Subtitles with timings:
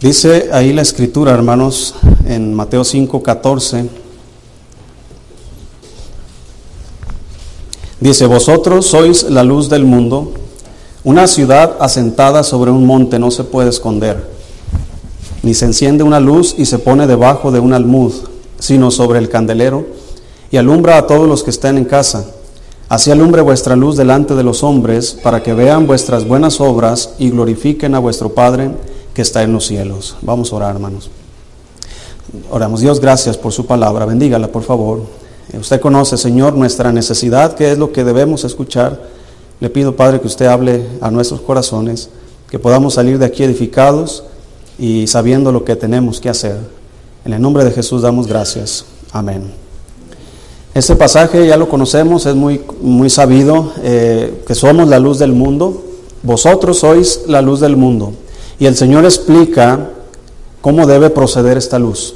[0.00, 1.94] Dice ahí la escritura, hermanos,
[2.26, 3.88] en Mateo 5, 14.
[7.98, 10.34] Dice, vosotros sois la luz del mundo.
[11.02, 14.28] Una ciudad asentada sobre un monte no se puede esconder,
[15.42, 18.12] ni se enciende una luz y se pone debajo de un almud,
[18.58, 19.86] sino sobre el candelero,
[20.50, 22.26] y alumbra a todos los que están en casa.
[22.90, 27.30] Así alumbre vuestra luz delante de los hombres, para que vean vuestras buenas obras y
[27.30, 28.72] glorifiquen a vuestro Padre
[29.16, 30.14] que está en los cielos.
[30.20, 31.08] Vamos a orar, hermanos.
[32.50, 34.04] Oramos, Dios, gracias por su palabra.
[34.04, 35.04] Bendígala, por favor.
[35.58, 39.00] Usted conoce, Señor, nuestra necesidad, que es lo que debemos escuchar.
[39.58, 42.10] Le pido, Padre, que usted hable a nuestros corazones,
[42.50, 44.22] que podamos salir de aquí edificados
[44.78, 46.58] y sabiendo lo que tenemos que hacer.
[47.24, 48.84] En el nombre de Jesús damos gracias.
[49.12, 49.50] Amén.
[50.74, 55.32] Este pasaje ya lo conocemos, es muy, muy sabido, eh, que somos la luz del
[55.32, 55.84] mundo.
[56.22, 58.12] Vosotros sois la luz del mundo.
[58.58, 59.90] Y el Señor explica
[60.60, 62.14] cómo debe proceder esta luz.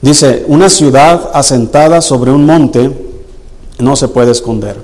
[0.00, 2.90] Dice, una ciudad asentada sobre un monte
[3.78, 4.76] no se puede esconder.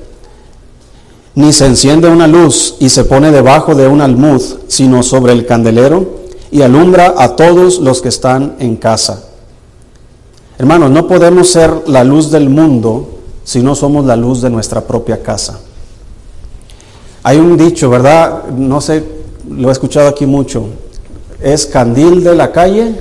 [1.35, 5.47] Ni se enciende una luz y se pone debajo de un almud, sino sobre el
[5.47, 6.19] candelero
[6.51, 9.25] y alumbra a todos los que están en casa.
[10.59, 13.09] Hermanos, no podemos ser la luz del mundo
[13.45, 15.59] si no somos la luz de nuestra propia casa.
[17.23, 18.45] Hay un dicho, ¿verdad?
[18.51, 19.05] No sé,
[19.49, 20.67] lo he escuchado aquí mucho
[21.41, 22.95] es candil de la calle,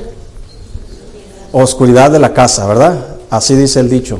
[1.51, 2.97] oscuridad de la casa, ¿verdad?
[3.29, 4.19] Así dice el dicho.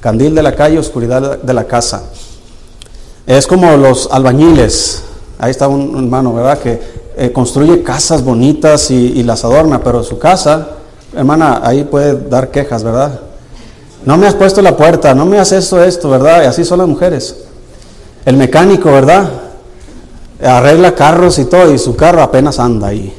[0.00, 2.02] Candil de la calle, oscuridad de la casa.
[3.26, 5.02] Es como los albañiles.
[5.38, 6.58] Ahí está un hermano, ¿verdad?
[6.58, 6.80] Que
[7.16, 10.68] eh, construye casas bonitas y, las adorna, pero su casa,
[11.14, 13.20] hermana, ahí puede dar quejas, ¿verdad?
[14.04, 16.42] No me has puesto la puerta, no me has esto, esto, ¿verdad?
[16.42, 17.36] Y así son las mujeres.
[18.24, 19.30] El mecánico, ¿verdad?
[20.42, 23.12] Arregla carros y todo, y su carro apenas anda ahí.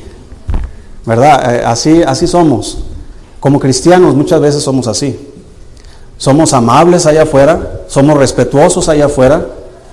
[1.05, 1.55] ¿Verdad?
[1.55, 2.80] Eh, así, así somos.
[3.39, 5.19] Como cristianos muchas veces somos así.
[6.17, 9.45] Somos amables allá afuera, somos respetuosos allá afuera,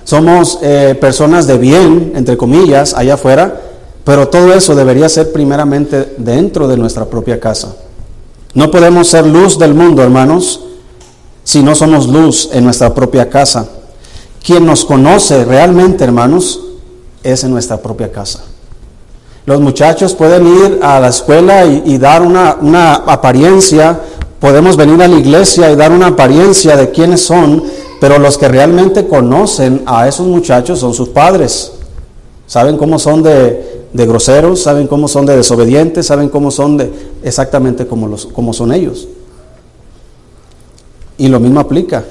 [0.03, 3.59] somos eh, personas de bien, entre comillas, allá afuera,
[4.03, 7.75] pero todo eso debería ser primeramente dentro de nuestra propia casa.
[8.53, 10.61] No podemos ser luz del mundo, hermanos,
[11.43, 13.67] si no somos luz en nuestra propia casa.
[14.43, 16.59] Quien nos conoce realmente, hermanos,
[17.23, 18.41] es en nuestra propia casa.
[19.45, 23.99] Los muchachos pueden ir a la escuela y, dar una, una, apariencia,
[24.39, 27.63] podemos venir a la iglesia y dar una apariencia de quiénes son,
[27.99, 31.71] pero los que realmente conocen a esos muchachos son sus padres.
[32.45, 36.91] Saben cómo son de, de groseros, saben cómo son de desobedientes, saben cómo son de
[37.23, 39.07] exactamente como, los, como son ellos.
[41.17, 42.03] Y lo mismo aplica.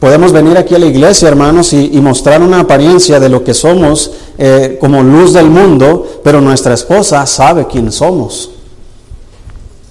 [0.00, 4.12] Podemos venir aquí a la iglesia, hermanos, y, mostrar una apariencia de lo que somos
[4.36, 8.50] eh, como luz del mundo, pero nuestra esposa sabe quién somos.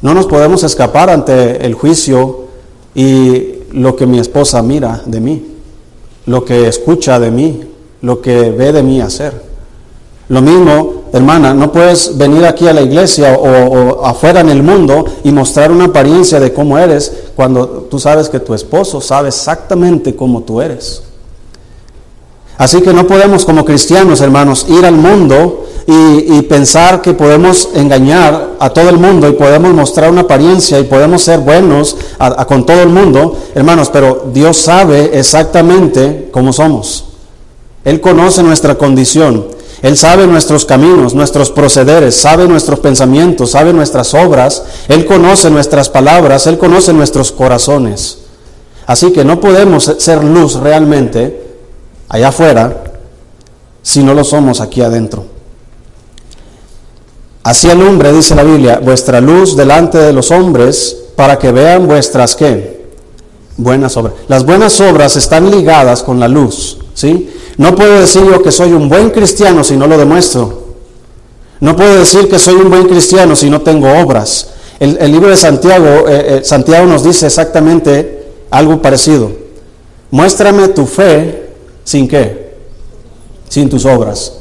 [0.02, 2.46] No nos podemos escapar ante el juicio
[2.94, 5.46] y lo que mi esposa mira de mí,
[6.28, 7.62] lo que escucha de mí,
[8.02, 9.42] lo que ve de mí hacer.
[10.30, 15.06] Lo mismo, hermana, no puedes venir aquí a la iglesia o, afuera en el mundo
[15.24, 20.16] y mostrar una apariencia de cómo eres cuando tú sabes que tu esposo sabe exactamente
[20.16, 21.04] cómo tú eres.
[22.58, 28.56] Así que no podemos como cristianos, hermanos, ir al mundo y, pensar que podemos engañar
[28.60, 31.96] a todo el mundo y podemos mostrar una apariencia y podemos ser buenos
[32.48, 37.06] con todo el mundo, hermanos, pero Dios sabe exactamente cómo somos.
[37.84, 39.46] Él conoce nuestra condición.
[39.86, 45.90] Él sabe nuestros caminos, nuestros procederes, sabe nuestros pensamientos, sabe nuestras obras, Él conoce nuestras
[45.90, 48.18] palabras, Él conoce nuestros corazones.
[48.88, 51.40] Así que no podemos ser luz realmente
[52.10, 52.84] allá afuera
[53.84, 55.24] si no lo somos aquí adentro.
[57.44, 62.36] Así alumbre, dice la Biblia, vuestra luz delante de los hombres para que vean vuestras
[62.36, 62.88] qué?
[63.56, 64.16] Buenas obras.
[64.30, 67.30] Las buenas obras están ligadas con la luz, ¿sí?
[67.58, 70.66] No puedo decir yo que soy un buen cristiano si no lo demuestro.
[71.60, 74.50] No puedo decir que soy un buen cristiano si no tengo obras.
[74.80, 79.32] El, libro de Santiago, eh, eh, Santiago nos dice exactamente algo parecido.
[80.12, 81.50] Muéstrame tu fe
[81.84, 82.56] sin qué,
[83.48, 84.34] sin tus obras.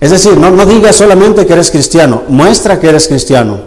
[0.00, 3.60] Es decir, no, no digas solamente que eres cristiano, muestra que eres cristiano.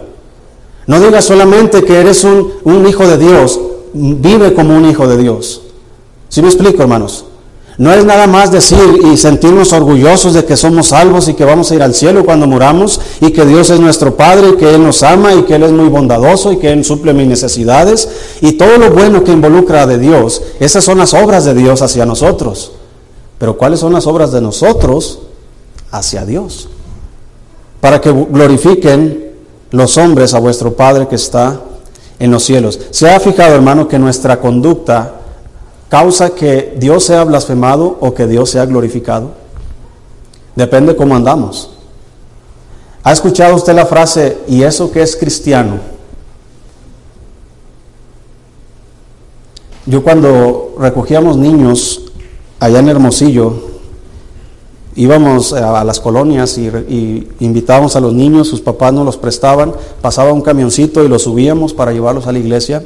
[0.86, 3.58] No digas solamente que eres un, un hijo de Dios,
[3.94, 5.62] vive como un hijo de Dios.
[6.28, 7.24] ¿Sí me explico, hermanos?
[7.80, 11.70] No es nada más decir y sentirnos orgullosos de que somos salvos y que vamos
[11.70, 14.84] a ir al cielo cuando muramos y que Dios es nuestro Padre y que Él
[14.84, 18.52] nos ama y que Él es muy bondadoso y que Él suple mis necesidades y
[18.52, 20.42] todo lo bueno que involucra de Dios.
[20.60, 22.72] Esas son las obras de Dios hacia nosotros.
[23.38, 25.20] Pero ¿cuáles son las obras de nosotros
[25.90, 26.68] hacia Dios?
[27.80, 29.32] Para que glorifiquen
[29.70, 31.58] los hombres a vuestro Padre que está
[32.18, 32.78] en los cielos.
[32.90, 35.19] ¿Se ha fijado, hermano, que nuestra conducta
[35.90, 39.32] causa que Dios sea blasfemado o que Dios sea glorificado?
[40.56, 41.70] Depende cómo andamos.
[43.02, 45.80] ¿Ha escuchado usted la frase, ¿y eso que es cristiano?
[49.86, 52.12] Yo cuando recogíamos niños
[52.60, 53.70] allá en Hermosillo,
[54.94, 59.72] íbamos a las colonias y, invitábamos a los niños, sus papás nos los prestaban,
[60.02, 62.84] pasaba un camioncito y los subíamos para llevarlos a la iglesia.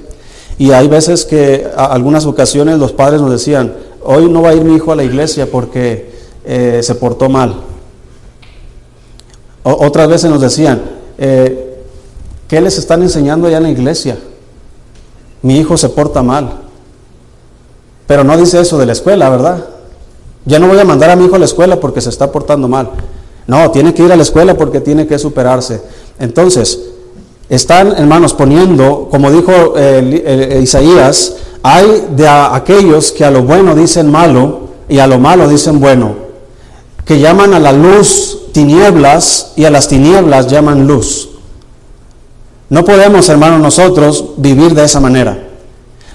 [0.59, 4.55] Y hay veces que, a algunas ocasiones, los padres nos decían, hoy no va a
[4.55, 6.13] ir mi hijo a la iglesia porque
[6.45, 7.57] eh, se portó mal.
[9.63, 10.83] otras veces nos decían,
[11.19, 11.83] eh,
[12.47, 14.19] ¿qué les están enseñando allá en la iglesia?
[15.43, 16.61] Mi hijo se porta mal.
[18.07, 19.65] Pero no dice eso de la escuela, ¿verdad?
[20.45, 22.69] Ya no voy a mandar a mi hijo a la escuela porque se está portando
[22.69, 22.91] mal.
[23.47, 25.81] No, tiene que ir a la escuela porque tiene que superarse.
[26.19, 26.79] Entonces,
[27.49, 29.75] están, hermanos, poniendo, como dijo
[30.61, 35.81] Isaías, hay de aquellos que a lo bueno dicen malo y a lo malo dicen
[35.81, 36.15] bueno,
[37.05, 41.31] que llaman a la luz tinieblas y a las tinieblas llaman luz.
[42.71, 45.49] No podemos, hermanos, nosotros vivir de esa manera.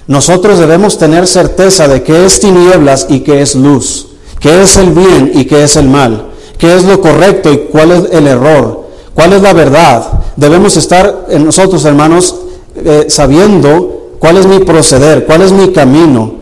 [0.07, 4.09] Nosotros debemos tener certeza de que es tinieblas y que es luz
[4.39, 6.27] qué es el bien y qué es el mal,
[6.57, 8.78] qué es lo correcto y cuál es el error,
[9.19, 10.01] cuál es la verdad.
[10.37, 12.35] Debemos estar en nosotros, hermanos,
[12.73, 16.35] eh, sabiendo cuál es mi proceder, cuál es mi camino,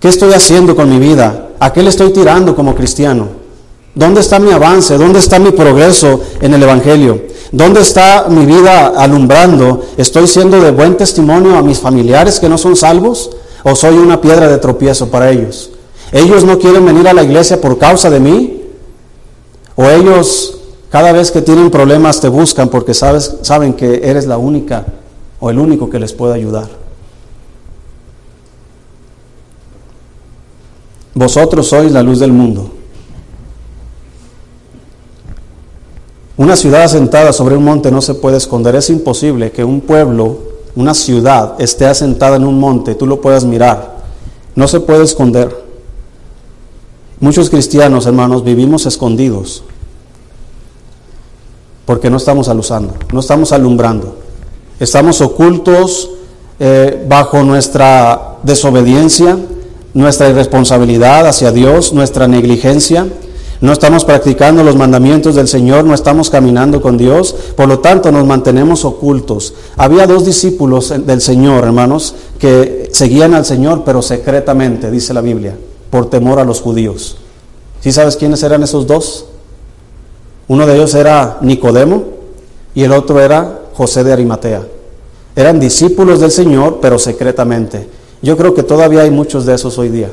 [0.00, 3.28] qué estoy haciendo con mi vida, a qué le estoy tirando como cristiano.
[3.94, 4.96] ¿Dónde está mi avance?
[4.96, 7.20] ¿Dónde está mi progreso en el Evangelio?
[7.52, 9.84] ¿Dónde está mi vida alumbrando?
[9.98, 13.28] ¿Estoy siendo de buen testimonio a mis familiares que no son salvos?
[13.62, 15.72] ¿O soy una piedra de tropiezo para ellos?
[16.12, 18.62] ¿Ellos no quieren venir a la iglesia por causa de mí?
[19.76, 20.59] ¿O ellos
[20.90, 24.84] cada vez que tienen problemas te buscan porque sabes, saben que eres la única
[25.38, 26.68] o el único que les puede ayudar?
[31.14, 32.70] Vosotros sois la luz del mundo.
[36.36, 38.74] Una ciudad asentada sobre un monte no se puede esconder.
[38.74, 40.38] Es imposible que un pueblo,
[40.74, 43.98] una ciudad, esté asentada en un monte, tú lo puedas mirar.
[44.56, 45.54] No se puede esconder.
[47.20, 49.62] Muchos cristianos, hermanos, vivimos escondidos
[51.90, 54.14] porque no estamos alusando, no estamos alumbrando.
[54.78, 56.08] Estamos ocultos
[56.60, 59.36] eh, bajo nuestra desobediencia,
[59.94, 63.08] nuestra irresponsabilidad hacia Dios, nuestra negligencia.
[63.60, 68.12] No estamos practicando los mandamientos del Señor, no estamos caminando con Dios, por lo tanto
[68.12, 69.54] nos mantenemos ocultos.
[69.76, 75.56] Había dos discípulos del Señor, hermanos, que seguían al Señor, pero secretamente, dice la Biblia
[75.90, 77.16] por temor a los judíos.
[77.80, 79.24] ¿Sí sabes quiénes eran esos dos?
[80.50, 82.02] Uno de ellos era Nicodemo
[82.74, 84.66] y el otro era José de Arimatea.
[85.36, 87.86] Eran discípulos del Señor, pero secretamente.
[88.20, 90.10] Yo creo que todavía hay muchos de esos hoy día.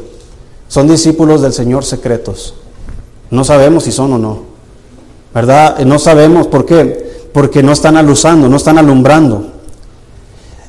[0.67, 2.53] Son discípulos del Señor secretos.
[3.31, 4.41] No sabemos si son o no.
[5.33, 5.79] ¿Verdad?
[5.79, 7.29] No sabemos por qué.
[7.33, 9.43] Porque no están alusando, no están alumbrando.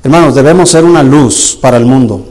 [0.02, 2.22] Hermanos, debemos ser una luz para el mundo.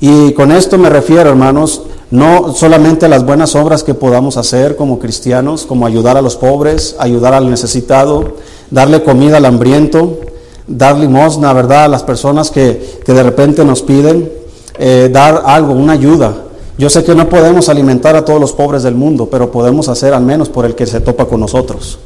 [0.00, 4.98] Y con esto me refiero, hermanos, no solamente las buenas obras que podamos hacer como
[4.98, 8.34] cristianos, como ayudar a los pobres, ayudar al necesitado,
[8.70, 10.20] darle comida al hambriento,
[10.66, 14.30] dar limosna, ¿verdad?, a las personas que, de repente nos piden,
[14.78, 16.34] eh, dar algo, una ayuda.
[16.78, 20.12] Yo sé que no podemos alimentar a todos los pobres del mundo, pero podemos hacer
[20.12, 21.98] al menos por el que se topa con nosotros.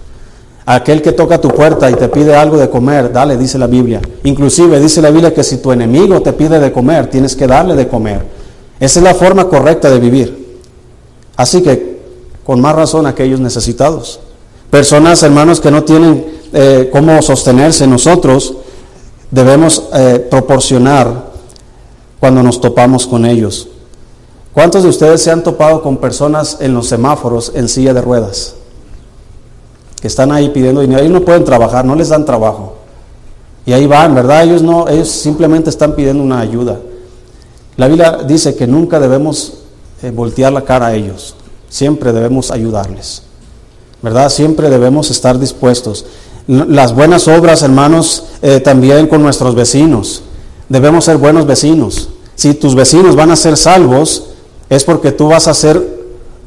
[0.65, 4.01] Aquel que toca tu puerta y te pide algo de comer, dale, dice la Biblia.
[4.23, 7.75] Inclusive dice la Biblia que si tu enemigo te pide de comer, tienes que darle
[7.75, 8.40] de comer.
[8.81, 10.59] Esa es la forma correcta de vivir.
[11.37, 12.01] Así que,
[12.45, 14.19] con más razón, aquellos necesitados.
[14.71, 18.57] Personas, hermanos, que no tienen eh, cómo sostenerse, nosotros
[19.31, 21.31] debemos eh, proporcionar
[22.19, 23.69] cuando nos topamos con ellos.
[24.53, 28.57] ¿Cuántos de ustedes se han topado con personas en los semáforos en silla de ruedas?
[30.01, 32.75] que están ahí pidiendo dinero, ellos no pueden trabajar, no les dan trabajo.
[33.67, 34.45] Y ahí van, ¿verdad?
[34.45, 36.81] Ellos no, ellos simplemente están pidiendo una ayuda.
[37.81, 39.55] La Biblia dice que nunca debemos
[40.03, 41.35] eh, voltear la cara a ellos,
[41.71, 43.23] siempre debemos ayudarles.
[44.03, 44.29] ¿Verdad?
[44.29, 46.05] Siempre debemos estar dispuestos.
[46.47, 50.21] Las buenas obras, hermanos, eh, también con nuestros vecinos.
[50.69, 52.11] Debemos ser buenos vecinos.
[52.35, 54.25] Si tus vecinos van a ser salvos,
[54.69, 55.83] es porque tú vas a ser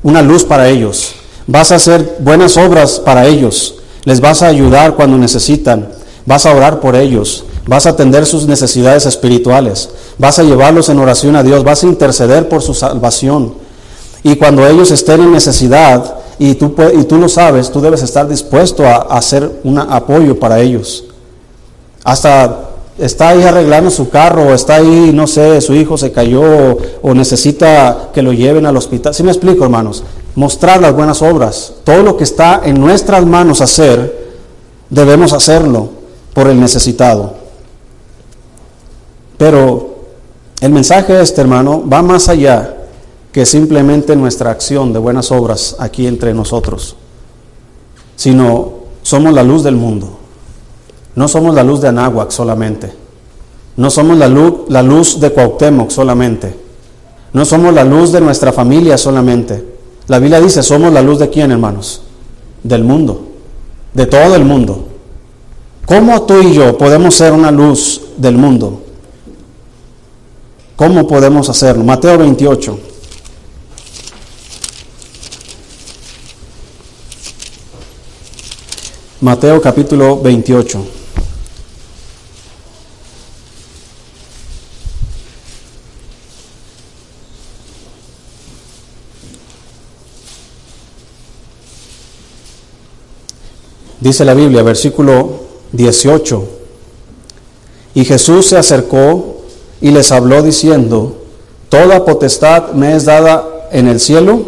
[0.03, 1.15] una luz para ellos.
[1.47, 3.77] Vas a hacer buenas obras para ellos.
[4.03, 5.89] Les vas a ayudar cuando necesitan.
[6.27, 7.43] Vas a orar por ellos.
[7.65, 9.89] Vas a atender sus necesidades espirituales.
[10.17, 11.63] Vas a llevarlos en oración a Dios.
[11.63, 13.53] Vas a interceder por su salvación.
[14.21, 18.27] Y cuando ellos estén en necesidad, y tú, y tú lo sabes, tú debes estar
[18.27, 21.05] dispuesto a, hacer un apoyo para ellos.
[22.03, 27.13] Hasta está ahí arreglando su carro, está ahí, no sé, su hijo se cayó o
[27.13, 29.13] necesita que lo lleven al hospital.
[29.13, 30.03] ¿Sí me explico, hermanos?
[30.35, 31.73] Mostrar las buenas obras.
[31.83, 34.33] Todo lo que está en nuestras manos hacer,
[34.89, 35.89] debemos hacerlo
[36.33, 37.42] por el necesitado.
[39.37, 39.95] Pero
[40.61, 42.77] el mensaje este, hermano, va más allá
[43.31, 46.95] que simplemente nuestra acción de buenas obras aquí entre nosotros,
[48.15, 50.19] sino somos la luz del mundo.
[51.15, 52.93] No somos la luz de Anáhuac solamente.
[53.75, 56.55] No somos la luz, la luz de Cuauhtémoc solamente.
[57.33, 59.73] No somos la luz de nuestra familia solamente.
[60.07, 62.03] La Biblia dice, somos la luz de quién, hermanos?
[62.63, 63.23] Del mundo.
[63.93, 64.85] De todo el mundo.
[65.85, 68.82] ¿Cómo tú y yo podemos ser una luz del mundo?
[70.85, 71.85] ¿Cómo podemos hacerlo?
[71.85, 72.77] Mateo 28.
[79.21, 80.85] Mateo capítulo 28.
[94.01, 96.45] Dice la Biblia, versículo 18.
[97.93, 99.42] Y Jesús se acercó
[99.83, 101.17] y les habló diciendo,
[101.67, 104.43] Toda potestad me es dada en el cielo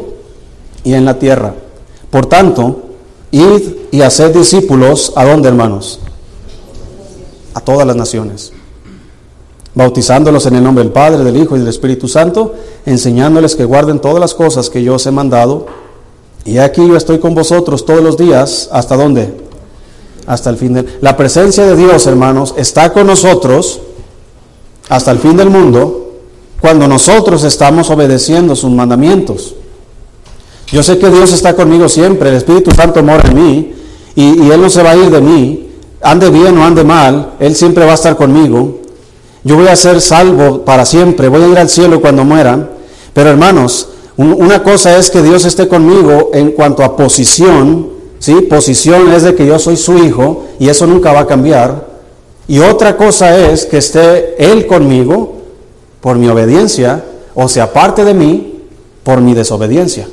[0.84, 1.54] y en la tierra.
[2.10, 2.84] Por tanto,
[3.32, 3.62] id
[3.92, 6.00] y haced discípulos, ¿a dónde hermanos?
[7.54, 8.54] A todas las naciones.
[9.74, 12.54] Bautizándolos en el nombre del Padre, del Hijo y del Espíritu Santo,
[12.86, 15.66] enseñándoles que guarden todas las cosas que yo os he mandado.
[16.46, 19.46] Y aquí yo estoy con vosotros todos los días, ¿hasta dónde?
[20.28, 23.82] hasta el fin de La presencia de Dios, hermanos, está con nosotros
[24.90, 26.14] hasta el fin del mundo
[26.62, 29.56] cuando nosotros estamos obedeciendo sus mandamientos.
[30.68, 33.74] Yo sé que Dios está conmigo siempre, el Espíritu Santo mora en mí
[34.16, 35.70] y, Él no se va a ir de mí,
[36.02, 38.80] ande bien o ande mal, Él siempre va a estar conmigo.
[39.44, 42.72] Yo voy a ser salvo para siempre, voy a ir al cielo cuando muera.
[43.14, 48.42] Pero hermanos, una cosa es que Dios esté conmigo en cuanto a posición ¿sí?
[48.42, 51.95] Posición es de que yo soy su hijo y eso nunca va a cambiar.
[52.48, 55.42] Y otra cosa es que esté Él conmigo
[56.02, 57.04] por mi obediencia
[57.36, 58.64] o sea aparte de mí
[59.04, 60.08] por mi desobediencia.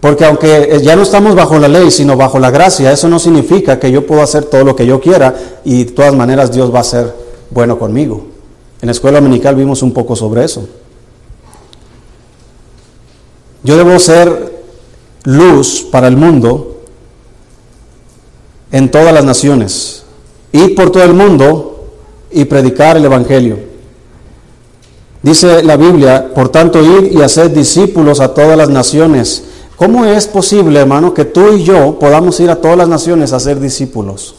[0.00, 3.78] Porque aunque ya no estamos bajo la ley, sino bajo la gracia, eso no significa
[3.78, 5.34] que yo puedo hacer todo lo que yo quiera
[5.64, 7.14] y de todas maneras Dios va a ser
[7.48, 8.26] bueno conmigo.
[8.82, 10.68] En la escuela dominical vimos un poco sobre eso.
[13.62, 14.52] Yo debo ser
[15.22, 16.82] luz para el mundo
[18.70, 20.03] en todas las naciones,
[20.54, 21.84] ir por todo el mundo
[22.30, 23.58] y predicar el Evangelio.
[25.20, 29.42] Dice la Biblia, por tanto, ir y hacer discípulos a todas las naciones.
[29.74, 33.40] ¿Cómo es posible, hermano, que tú y yo podamos ir a todas las naciones a
[33.40, 34.36] ser discípulos?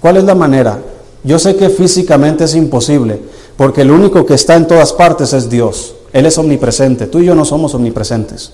[0.00, 0.78] ¿Cuál es la manera?
[1.22, 3.20] Yo sé que físicamente es imposible,
[3.58, 5.94] porque el único que está en todas partes es Dios.
[6.14, 7.06] Él es omnipresente.
[7.06, 8.52] Tú y yo no somos omnipresentes.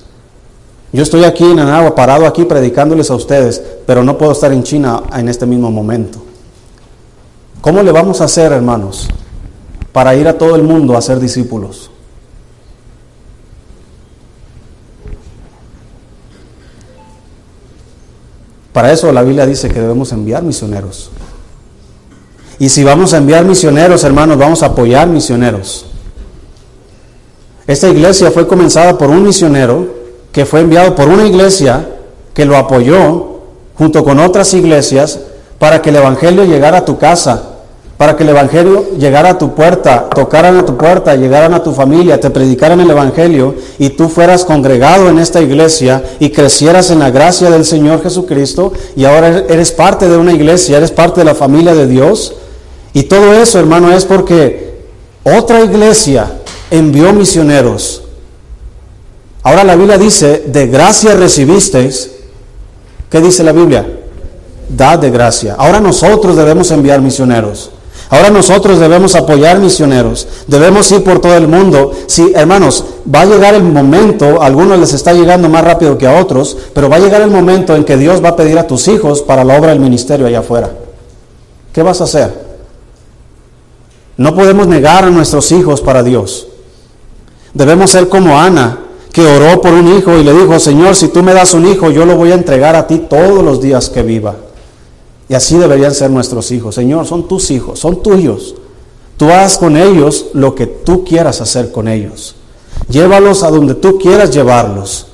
[0.93, 4.65] Yo estoy aquí en Anagua, parado aquí predicándoles a ustedes, pero no puedo estar en
[4.65, 6.34] China en este mismo momento.
[7.65, 9.09] ¿Cómo le vamos a hacer, hermanos,
[9.91, 11.91] para ir a todo el mundo a ser discípulos?
[18.71, 21.11] Para eso la Biblia dice que debemos enviar misioneros.
[22.59, 25.87] Y si vamos a enviar misioneros, hermanos, vamos a apoyar misioneros.
[27.67, 29.87] Esta iglesia fue comenzada por un misionero
[30.33, 31.89] que fue enviado por una iglesia
[32.35, 33.41] que lo apoyó
[33.75, 35.19] junto con otras iglesias
[35.59, 37.53] para que el Evangelio llegara a tu casa,
[37.97, 41.73] para que el Evangelio llegara a tu puerta, tocaran a tu puerta, llegaran a tu
[41.73, 46.99] familia, te predicaran el Evangelio y tú fueras congregado en esta iglesia y crecieras en
[46.99, 51.25] la gracia del Señor Jesucristo y ahora eres parte de una iglesia, eres parte de
[51.25, 52.35] la familia de Dios.
[52.93, 54.75] Y todo eso, hermano, es porque
[55.25, 56.31] otra iglesia
[56.71, 58.05] envió misioneros
[59.45, 62.11] Ahora la Biblia dice, de gracia recibisteis.
[63.11, 63.87] ¿Qué dice la Biblia?
[64.71, 65.55] Dad de gracia.
[65.59, 67.71] Ahora nosotros debemos enviar misioneros.
[68.15, 70.29] Ahora nosotros debemos apoyar misioneros.
[70.47, 71.91] Debemos ir por todo el mundo.
[72.07, 76.07] Sí, hermanos, va a llegar el momento, a algunos les está llegando más rápido que
[76.07, 78.69] a otros, pero va a llegar el momento en que Dios va a pedir a
[78.69, 80.71] tus hijos para la obra del ministerio allá afuera.
[81.73, 82.33] ¿Qué vas a hacer?
[84.17, 86.47] No podemos negar a nuestros hijos para Dios.
[87.53, 88.79] Debemos ser como Ana,
[89.11, 91.91] que oró por un hijo y le dijo, Señor, si tú me das un hijo,
[91.91, 94.37] yo lo voy a entregar a ti todos los días que viva.
[95.29, 96.75] Y así deberían ser nuestros hijos.
[96.75, 98.55] Señor, son tus hijos, son tuyos.
[99.17, 102.35] Tú haz con ellos lo que tú quieras hacer con ellos.
[102.89, 105.07] Llévalos a donde tú quieras llevarlos.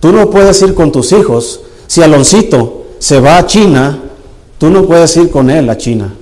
[0.00, 1.60] Tú no puedes ir con tus hijos.
[1.86, 4.02] Si Aloncito se va a China,
[4.58, 6.14] tú no puedes ir con él a China,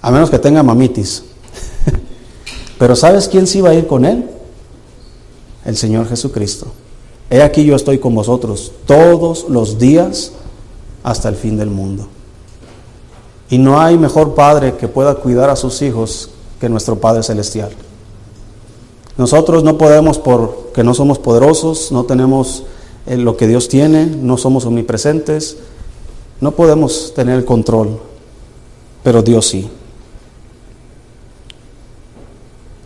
[0.00, 1.22] a menos que tenga mamitis.
[2.78, 4.24] Pero ¿sabes quién sí va a ir con él?
[5.64, 6.66] El Señor Jesucristo.
[7.30, 10.32] He aquí yo estoy con vosotros todos los días
[11.02, 12.08] hasta el fin del mundo.
[13.54, 16.28] Y no hay mejor padre que pueda cuidar a sus hijos
[16.60, 17.70] que nuestro Padre Celestial.
[19.16, 22.64] Nosotros no podemos porque no somos poderosos, no tenemos
[23.06, 25.58] eh, lo que Dios tiene, no somos omnipresentes,
[26.40, 28.00] no podemos tener el control,
[29.04, 29.68] pero Dios sí.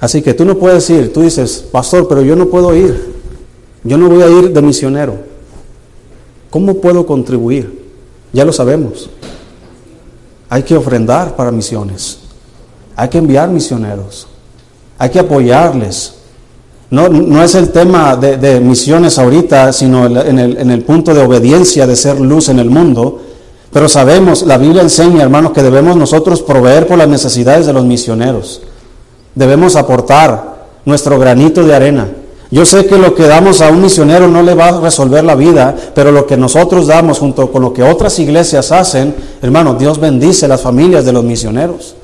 [0.01, 3.15] Así que tú no puedes ir, tú dices, pastor, pero yo no puedo ir,
[3.85, 5.15] yo no voy a ir de misionero.
[6.51, 7.89] ¿Cómo puedo contribuir?
[8.35, 9.09] Ya lo sabemos.
[10.49, 12.19] Hay que ofrendar para misiones.
[12.97, 14.27] Hay que enviar misioneros.
[14.99, 16.15] Hay que apoyarles.
[16.91, 21.87] No, no es el tema de, misiones ahorita, sino el, en el punto de obediencia,
[21.87, 23.21] de ser luz en el mundo.
[23.73, 27.85] Pero sabemos, la Biblia enseña, hermanos, que debemos nosotros proveer por las necesidades de los
[27.85, 28.63] misioneros.
[29.35, 32.09] Debemos aportar nuestro granito de arena.
[32.51, 35.35] Yo sé que lo que damos a un misionero no le va a resolver la
[35.35, 40.01] vida, pero lo que nosotros damos junto con lo que otras iglesias hacen, hermano, Dios
[40.01, 41.95] bendice las familias de los misioneros.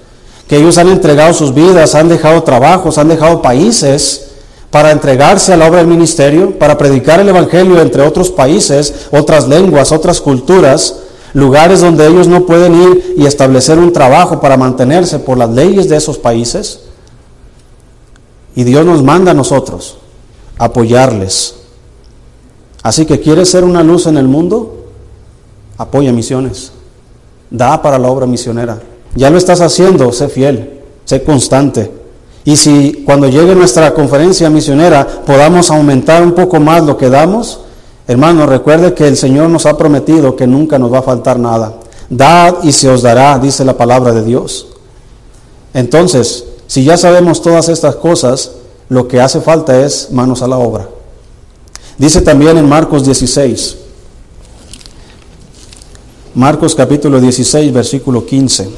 [0.46, 4.32] Que ellos han entregado sus vidas, han dejado trabajos, han dejado países
[4.70, 9.48] para entregarse a la obra del ministerio, para predicar el Evangelio entre otros países, otras
[9.48, 10.96] lenguas, otras culturas,
[11.32, 15.88] lugares donde ellos no pueden ir y establecer un trabajo para mantenerse por las leyes
[15.88, 16.80] de esos países.
[18.54, 20.03] Y Dios nos manda a nosotros
[20.58, 21.56] apoyarles.
[22.82, 24.86] Así que quieres ser una luz en el mundo,
[25.78, 26.72] apoya misiones.
[27.50, 28.80] Da para la obra misionera.
[29.14, 31.90] Ya lo estás haciendo, sé fiel, sé constante.
[32.44, 37.60] Y si cuando llegue nuestra conferencia misionera podamos aumentar un poco más lo que damos,
[38.06, 41.74] hermano, recuerde que el Señor nos ha prometido que nunca nos va a faltar nada.
[42.10, 44.68] Dad y se os dará, dice la palabra de Dios.
[45.72, 48.52] Entonces, si ya sabemos todas estas cosas,
[48.88, 50.88] lo que hace falta es manos a la obra.
[51.98, 53.76] Dice también en Marcos 16,
[56.34, 58.68] Marcos capítulo 16, versículo 15.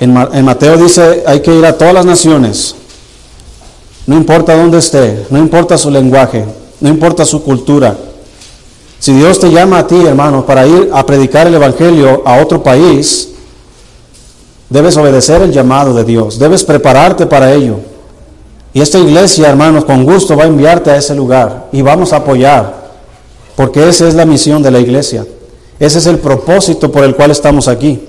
[0.00, 2.76] En, Mateo dice, hay que ir a todas las naciones,
[4.06, 6.44] no importa dónde esté, no importa su lenguaje,
[6.80, 7.96] no importa su cultura.
[9.00, 12.62] Si Dios te llama a ti, hermano, para ir a predicar el Evangelio a otro
[12.62, 13.30] país,
[14.70, 17.76] debes obedecer el llamado de Dios, debes prepararte para ello.
[18.72, 22.16] Y esta iglesia, hermanos, con gusto va a enviarte a ese lugar y vamos a
[22.16, 22.90] apoyar,
[23.56, 25.26] porque esa es la misión de la iglesia.
[25.80, 28.08] Ese es el propósito por el cual estamos aquí.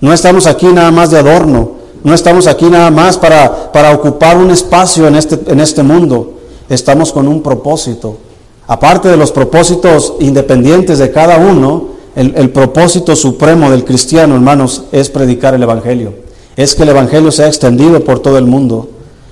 [0.00, 1.72] No estamos aquí nada más de adorno,
[2.04, 6.34] no estamos aquí nada más para, para ocupar un espacio en este, en este mundo,
[6.68, 8.18] estamos con un propósito.
[8.66, 15.08] Aparte de los propósitos independientes de cada uno, el, propósito supremo del cristiano, hermanos, es
[15.08, 16.14] predicar el Evangelio.
[16.56, 18.90] Es que el Evangelio sea extendido por todo el mundo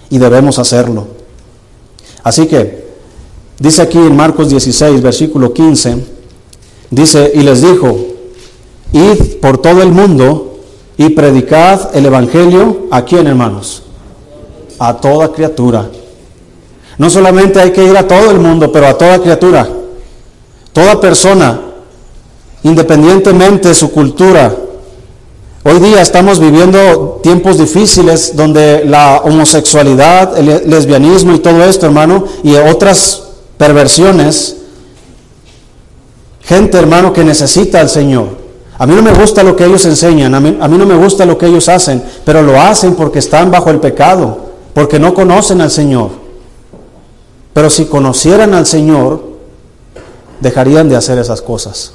[0.08, 1.08] y debemos hacerlo.
[2.22, 2.86] Así que,
[3.58, 5.96] dice aquí en Marcos 16, versículo 15,
[6.90, 7.96] dice, y les dijo,
[8.92, 10.60] id por todo el mundo
[10.96, 13.82] y predicad el Evangelio a quién, hermanos?
[14.78, 15.90] A toda criatura.
[16.98, 19.68] No solamente hay que ir a todo el mundo, pero a toda criatura.
[20.72, 21.60] Toda persona,
[22.66, 24.52] independientemente de su cultura.
[25.62, 32.24] Hoy día estamos viviendo tiempos difíciles donde la homosexualidad, el lesbianismo y todo esto, hermano,
[32.42, 33.22] y otras
[33.56, 34.56] perversiones,
[36.42, 38.26] gente, hermano, que necesita al Señor.
[38.78, 40.96] A mí no me gusta lo que ellos enseñan, a mí, a mí, no me
[40.96, 44.38] gusta lo que ellos hacen, pero lo hacen porque están bajo el pecado,
[44.74, 46.10] porque no conocen al Señor.
[47.52, 49.22] Pero si conocieran al Señor,
[50.40, 51.92] dejarían de hacer esas cosas.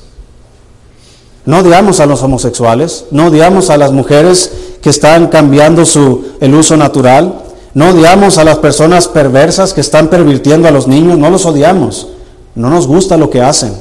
[1.45, 4.51] No odiamos a los homosexuales, no odiamos a las mujeres
[4.81, 7.33] que están cambiando su, el uso natural,
[7.73, 12.07] no odiamos a las personas perversas que están pervirtiendo a los niños, no los odiamos.
[12.53, 13.73] No nos gusta lo que hacen,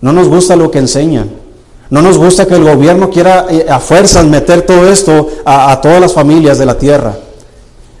[0.00, 1.44] no nos gusta lo que enseñan.
[1.90, 6.00] No nos gusta que el gobierno quiera eh, a fuerzas meter todo esto a, todas
[6.00, 7.16] las familias de la tierra.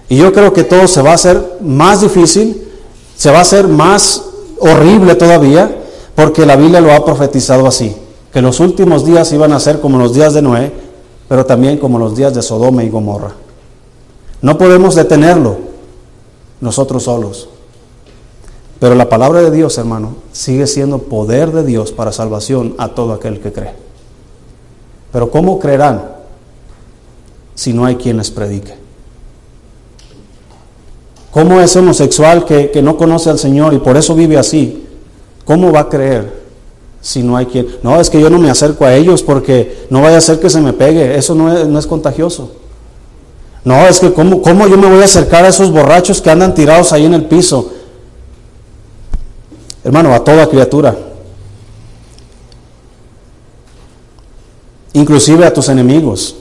[0.08, 2.66] Y yo creo que todo se va a hacer más difícil,
[3.16, 4.22] se va a hacer más
[4.58, 5.76] horrible todavía,
[6.14, 7.94] porque la Biblia lo ha profetizado así,
[8.34, 10.72] que los últimos días iban a ser como los días de Noé,
[11.28, 13.32] pero también como los días de Sodoma y Gomorra.
[14.42, 15.56] No podemos detenerlo
[16.60, 17.48] nosotros solos.
[18.80, 23.12] Pero la palabra de Dios, hermano, sigue siendo poder de Dios para salvación a todo
[23.12, 23.74] aquel que cree.
[25.12, 26.04] Pero ¿cómo creerán
[27.54, 28.74] si no hay quien les predique?
[31.30, 34.88] ¿Cómo ese homosexual que, que no conoce al Señor y por eso vive así?
[35.44, 36.43] ¿Cómo va a creer
[37.04, 37.68] si no hay quien?
[37.82, 40.48] No, es que yo no me acerco a ellos porque no vaya a ser que
[40.48, 41.18] se me pegue.
[41.18, 42.50] Eso no es, no es contagioso.
[43.62, 46.54] No, es que ¿cómo, ¿cómo yo me voy a acercar a esos borrachos que andan
[46.54, 47.70] tirados ahí en el piso?
[49.84, 50.96] Hermano, a toda criatura.
[54.94, 56.36] Inclusive a tus enemigos.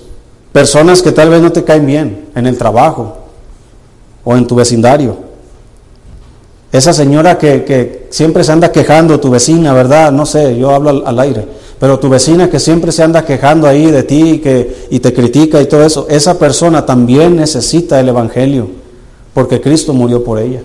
[0.54, 3.18] Personas que tal vez no te caen bien en el trabajo
[4.24, 5.33] o en tu vecindario.
[6.74, 10.12] Esa señora que, que siempre se anda quejando, tu vecina, ¿verdad?
[10.12, 11.46] No sé, yo hablo al, aire.
[11.80, 15.62] Pero tu vecina que siempre se anda quejando ahí de ti que, y te critica
[15.62, 18.70] y todo eso, esa persona también necesita el Evangelio,
[19.36, 20.64] porque Cristo murió por ella,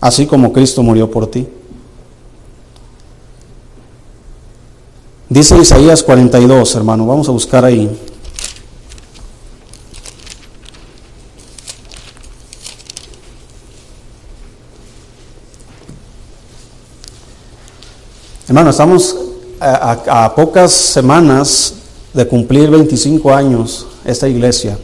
[0.00, 1.48] así como Cristo murió por ti.
[5.28, 7.90] Dice Isaías 42, hermano, vamos a buscar ahí.
[18.52, 19.16] Hermano, estamos
[19.60, 21.72] a, a, pocas semanas
[22.12, 24.76] de cumplir 25 años esta iglesia.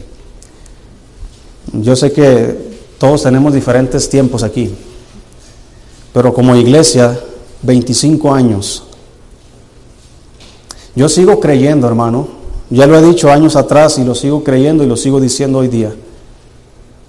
[1.73, 2.57] Yo sé que
[2.97, 4.73] todos tenemos diferentes tiempos aquí,
[6.11, 7.19] pero como iglesia,
[7.61, 8.85] 25 años.
[10.95, 12.27] Yo sigo creyendo, hermano,
[12.71, 15.67] ya lo he dicho años atrás y lo sigo creyendo y lo sigo diciendo hoy
[15.67, 15.93] día,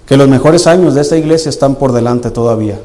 [0.04, 2.78] que los mejores años de esta iglesia están por delante todavía.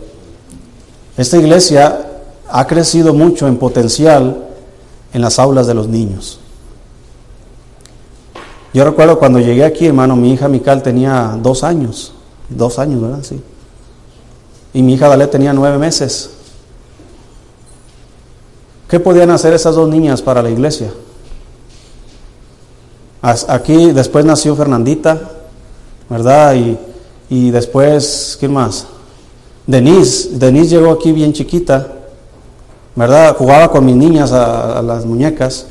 [1.17, 2.04] Esta iglesia
[2.49, 4.45] ha crecido mucho en potencial
[5.13, 6.39] en las aulas de los niños.
[8.73, 12.11] Yo recuerdo cuando llegué aquí, hermano, mi hija Mical tenía dos años,
[12.49, 13.23] dos años, ¿verdad?
[13.23, 13.41] Sí.
[14.73, 16.31] Y mi hija Dalet tenía nueve meses.
[18.89, 20.91] ¿Qué podían hacer esas dos niñas para la iglesia?
[23.21, 25.19] Aquí después nació Fernandita,
[26.09, 26.53] ¿verdad?
[26.55, 26.77] Y,
[27.29, 28.85] y después, ¿quién más?
[29.65, 30.37] Denise.
[30.37, 31.91] Denise llegó aquí bien chiquita,
[32.95, 33.35] ¿verdad?
[33.35, 35.67] Jugaba con mis niñas a, las muñecas.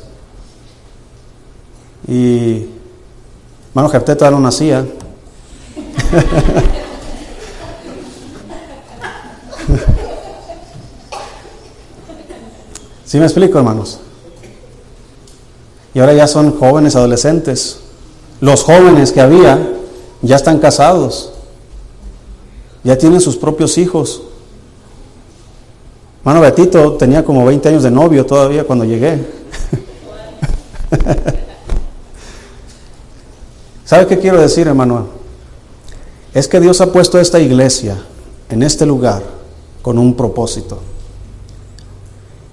[2.07, 2.67] Y
[3.69, 4.85] hermano Gerté todavía no nacía.
[13.05, 13.99] ¿Sí me explico, hermanos?
[15.93, 17.79] Y ahora ya son jóvenes adolescentes.
[18.41, 19.75] Los jóvenes que había
[20.21, 21.31] ya están casados.
[22.83, 24.21] Ya tienen sus propios hijos.
[26.25, 29.19] Hermano Betito tenía como 20 años de novio todavía cuando llegué.
[33.85, 35.05] ¿Sabe qué quiero decir, hermano?
[36.33, 38.03] Es que Dios ha puesto esta iglesia
[38.49, 39.21] en este lugar
[39.83, 40.79] con un propósito.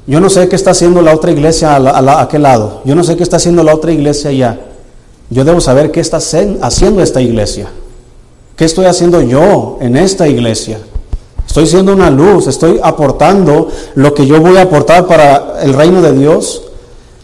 [0.06, 2.82] Yo no sé qué está haciendo la otra iglesia a, la, a, aquel lado.
[2.85, 4.61] Yo no sé qué está haciendo la otra iglesia allá.
[5.30, 7.70] Yo debo saber qué está haciendo esta iglesia.
[8.54, 10.78] ¿Qué estoy haciendo yo en esta iglesia?
[11.52, 16.00] Estoy siendo una luz, estoy aportando lo que yo voy a aportar para el reino
[16.00, 16.62] de Dios.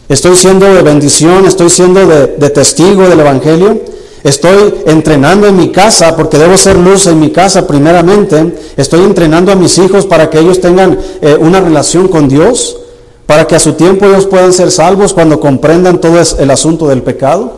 [0.07, 3.81] Estoy siendo de bendición, estoy siendo de, testigo del Evangelio.
[4.23, 8.55] Estoy entrenando en mi casa porque debo ser luz en mi casa primeramente.
[8.77, 12.77] Estoy entrenando a mis hijos para que ellos tengan eh, una relación con Dios,
[13.25, 17.01] para que a su tiempo ellos puedan ser salvos cuando comprendan todo el asunto del
[17.01, 17.51] pecado.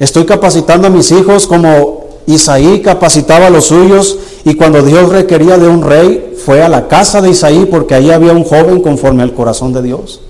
[0.00, 5.58] Estoy capacitando a mis hijos como Isaí capacitaba a los suyos y cuando Dios requería
[5.58, 9.22] de un rey fue a la casa de Isaí porque ahí había un joven conforme
[9.22, 10.22] al corazón de Dios.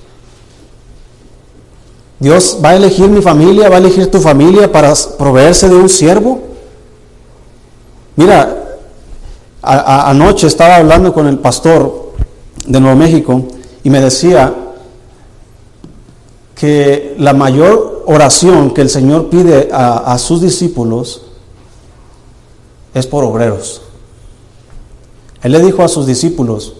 [2.19, 5.89] Dios va a elegir mi familia, va a elegir tu familia para proveerse de un
[5.89, 6.41] siervo.
[8.17, 8.81] Mira,
[9.63, 12.15] a, anoche estaba hablando con el pastor
[12.67, 13.45] de Nuevo México
[13.85, 14.53] y me decía
[16.57, 21.23] que la mayor oración que el Señor pide a sus discípulos
[22.95, 23.83] es por obreros.
[25.43, 26.75] Él le dijo a sus discípulos,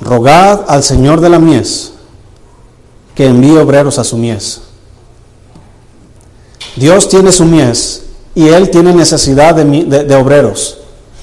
[0.00, 1.92] rogad al Señor de la mies
[3.14, 4.62] que envíe obreros a su mies.
[6.76, 9.64] Dios tiene su mies y Él tiene necesidad de,
[10.04, 10.78] de, obreros.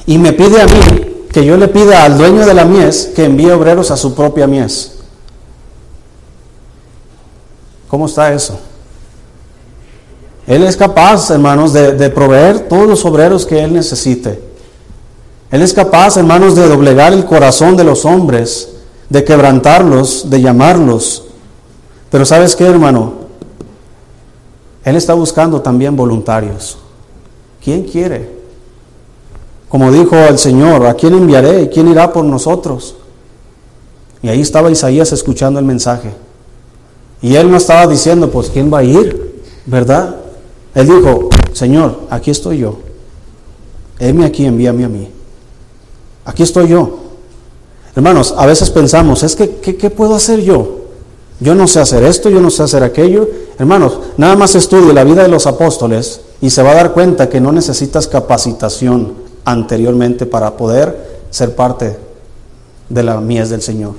[0.06, 3.25] Y me pide a mí que yo le pida al dueño de la mies que
[3.25, 4.93] envíe obreros a su propia mies.
[7.88, 8.60] ¿Cómo está eso?
[10.45, 14.46] Él es capaz, hermanos, de, proveer todos los obreros que Él necesite.
[15.51, 18.69] Él es capaz, hermanos, de doblegar el corazón de los hombres,
[19.10, 21.23] de quebrantarlos, de llamarlos.
[22.10, 23.13] Pero sabes qué, hermano?
[24.83, 26.77] Él está buscando también voluntarios.
[27.63, 28.38] ¿Quién quiere?
[29.69, 31.63] Como dijo el Señor, ¿a quién enviaré?
[31.63, 32.95] ¿Y quién irá por nosotros?
[34.21, 36.12] Y ahí estaba Isaías escuchando el mensaje.
[37.21, 39.43] Y él no estaba diciendo, pues, ¿quién va a ir?
[39.65, 40.15] ¿Verdad?
[40.75, 42.77] Él dijo, Señor, aquí estoy yo.
[43.99, 45.16] heme aquí, envíame a mí.
[46.28, 47.00] Aquí estoy yo.
[47.96, 50.82] Hermanos, a veces pensamos, es que, ¿qué, puedo hacer yo?
[51.40, 53.28] Yo no sé hacer esto, yo no sé hacer aquello.
[53.58, 57.30] Hermanos, nada más estudie la vida de los apóstoles y se va a dar cuenta
[57.30, 59.13] que no necesitas capacitación
[59.46, 61.98] anteriormente para poder ser parte
[62.90, 63.94] de la mies del Señor.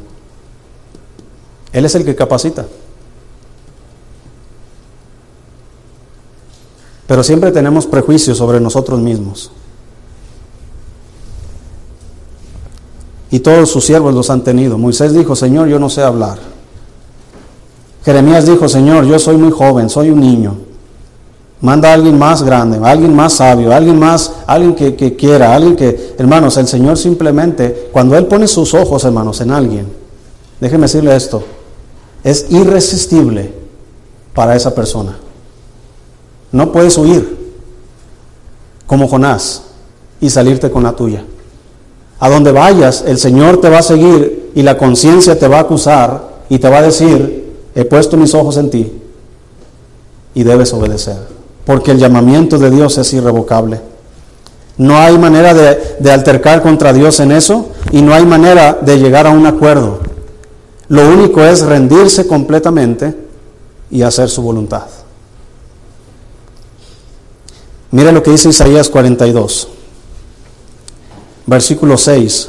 [1.72, 2.66] Él es el que capacita.
[7.06, 9.50] Pero siempre tenemos prejuicios sobre nosotros mismos.
[13.30, 14.78] Y todos sus siervos los han tenido.
[14.78, 16.38] Moisés dijo, Señor, yo no sé hablar.
[18.04, 20.56] Jeremías dijo, Señor, yo soy muy joven, soy un niño.
[21.60, 25.74] Manda a alguien más grande, a alguien más sabio, alguien más, alguien que, quiera, alguien
[25.74, 29.92] que, hermanos, el Señor simplemente, cuando Él pone sus ojos, hermanos, en alguien,
[30.60, 31.42] déjeme decirle esto,
[32.22, 33.52] es irresistible
[34.34, 35.18] para esa persona.
[36.52, 37.36] No puedes huir
[38.86, 39.64] como Jonás
[40.20, 41.24] y salirte con la tuya.
[42.20, 45.62] A donde vayas, el Señor te va a seguir y la conciencia te va a
[45.62, 48.92] acusar y te va a decir, he puesto mis ojos en ti
[50.34, 51.18] y debes obedecer,
[51.64, 53.80] porque el llamamiento de Dios es irrevocable.
[54.78, 59.26] No hay manera de, altercar contra Dios en eso y no hay manera de llegar
[59.26, 60.00] a un acuerdo.
[60.88, 63.14] Lo único es rendirse completamente
[63.90, 64.84] y hacer su voluntad.
[67.90, 69.68] Mira lo que dice Isaías 42,
[71.48, 72.48] versículo 6.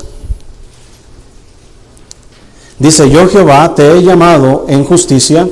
[2.78, 5.50] Dice, yo Jehová te he llamado en justicia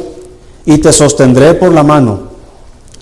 [0.65, 2.19] y te sostendré por la mano,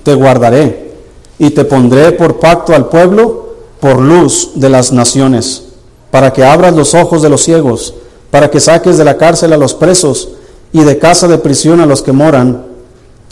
[0.04, 0.94] te guardaré
[1.38, 5.64] y te pondré por pacto al pueblo, por luz de las naciones,
[6.10, 7.94] para que abras los ojos de los ciegos,
[8.32, 10.30] para que saques de la cárcel a los presos
[10.72, 12.66] y de casa de prisión a los que moran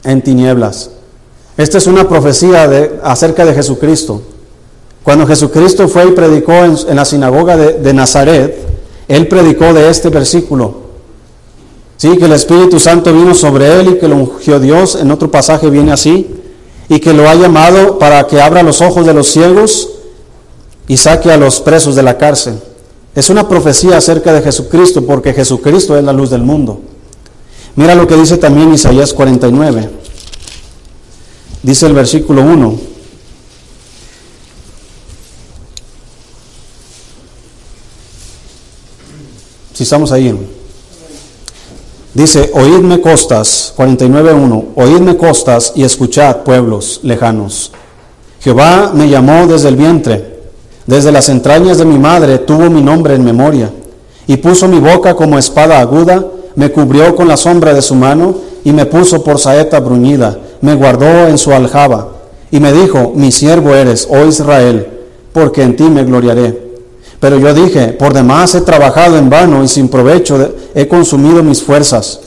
[0.03, 0.89] en tinieblas
[1.57, 4.21] esta es una profecía de, acerca de Jesucristo.
[5.03, 8.57] Cuando Jesucristo fue y predicó en, la sinagoga de, de, Nazaret,
[9.07, 10.83] él predicó de este versículo.
[11.97, 15.29] Sí, que el Espíritu Santo vino sobre él y que lo ungió Dios, en otro
[15.29, 16.27] pasaje viene así,
[16.89, 19.89] y que lo ha llamado para que abra los ojos de los ciegos
[20.87, 22.59] y saque a los presos de la cárcel.
[23.15, 26.81] Es una profecía acerca de Jesucristo, porque Jesucristo es la luz del mundo.
[27.75, 29.89] Mira lo que dice también Isaías 49.
[31.61, 32.92] Dice el versículo 1.
[39.73, 40.37] Si estamos ahí.
[42.13, 47.71] Dice, oídme costas, 49.1, oídme costas y escuchad pueblos lejanos.
[48.39, 50.41] Jehová me llamó desde el vientre,
[50.85, 53.71] desde las entrañas de mi madre tuvo mi nombre en memoria,
[54.27, 56.23] y puso mi boca como espada aguda,
[56.55, 60.75] me cubrió con la sombra de su mano, y me puso por saeta bruñida me
[60.75, 62.07] guardó en su aljaba
[62.49, 64.87] y me dijo, mi siervo eres, oh Israel,
[65.33, 66.72] porque en ti me gloriaré.
[67.23, 71.63] Pero yo dije, por demás he trabajado en vano y sin provecho he consumido mis
[71.63, 72.19] fuerzas.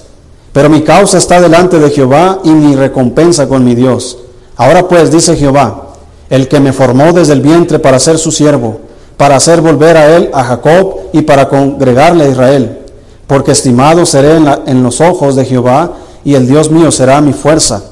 [0.55, 4.17] Pero mi causa está delante de Jehová y mi recompensa con mi Dios.
[4.57, 5.89] Ahora pues, dice Jehová,
[6.31, 8.81] el que me formó desde el vientre para ser su siervo,
[9.19, 12.79] para hacer volver a él a Jacob y para congregarle a Israel.
[13.27, 15.93] Porque estimado seré en, en los ojos de Jehová
[16.25, 17.83] y el Dios mío será mi fuerza.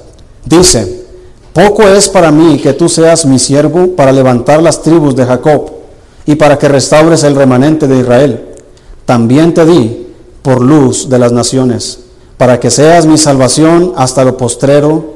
[0.47, 1.05] Dice,
[1.53, 5.74] poco es para mí que tú seas mi siervo para levantar las tribus de Jacob
[6.27, 8.45] y para que restaures el remanente de Israel.
[9.05, 10.07] También te di
[10.43, 12.01] por luz de las naciones,
[12.37, 15.15] para que seas mi salvación hasta lo postrero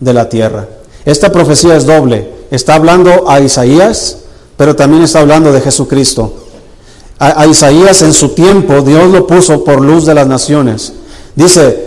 [0.00, 0.68] de la tierra.
[1.04, 2.30] Esta profecía es doble.
[2.50, 4.18] Está hablando a Isaías,
[4.56, 6.32] pero también está hablando de Jesucristo.
[7.18, 10.92] A, a Isaías en su tiempo Dios lo puso por luz de las naciones.
[11.34, 11.85] Dice,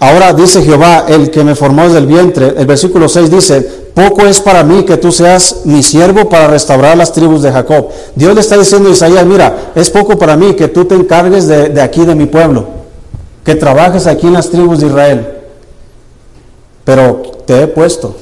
[0.00, 3.60] Ahora dice Jehová, el que me formó desde el vientre, el versículo 6 dice,
[3.94, 7.88] poco es para mí que tú seas mi siervo para restaurar las tribus de Jacob.
[8.14, 11.48] Dios le está diciendo a Isaías, mira, es poco para mí que tú te encargues
[11.48, 12.66] de, de aquí de mi pueblo,
[13.44, 15.28] que trabajes aquí en las tribus de Israel.
[16.84, 18.14] Pero te he puesto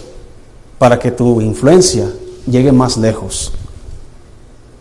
[0.79, 2.11] para que tu influencia
[2.47, 3.53] llegue más lejos,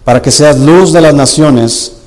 [0.05, 1.97] para que seas luz de las naciones,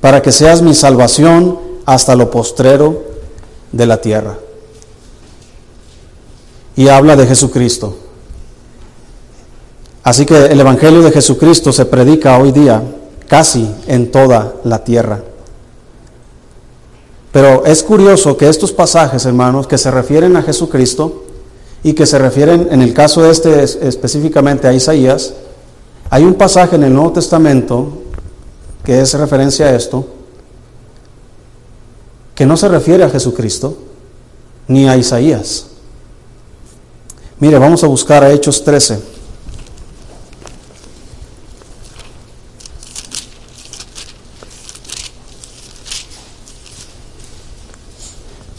[0.00, 3.07] para que seas mi salvación hasta lo postrero
[3.72, 4.38] de la tierra.
[6.76, 7.96] Y habla de Jesucristo.
[10.02, 12.82] Así que el Evangelio de Jesucristo se predica hoy día
[13.26, 15.22] casi en toda la tierra.
[17.32, 21.24] Pero es curioso que estos pasajes, hermanos, que se refieren a Jesucristo
[21.82, 25.34] y que se refieren, en el caso de este específicamente a Isaías,
[26.10, 27.98] hay un pasaje en el Nuevo Testamento
[28.82, 30.06] que es referencia a esto,
[32.38, 33.76] que no se refiere a Jesucristo
[34.68, 35.66] ni a Isaías.
[37.40, 39.00] Mire, vamos a buscar a Hechos 13.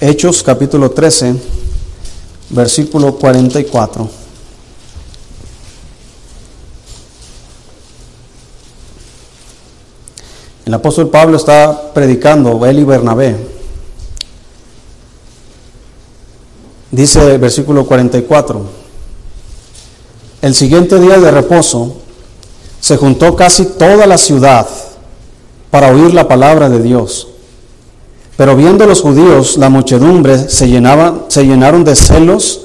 [0.01, 1.35] Hechos capítulo 13,
[2.49, 4.09] versículo 44.
[10.65, 13.58] El apóstol Pablo está predicando, él y Bernabé,
[16.91, 18.61] Dice versículo 44,
[20.41, 21.97] el siguiente día de reposo
[22.79, 24.67] se juntó casi toda la ciudad
[25.69, 27.27] para oír la palabra de Dios.
[28.37, 32.61] Pero viendo los judíos la muchedumbre se, llenaban, se llenaron de celos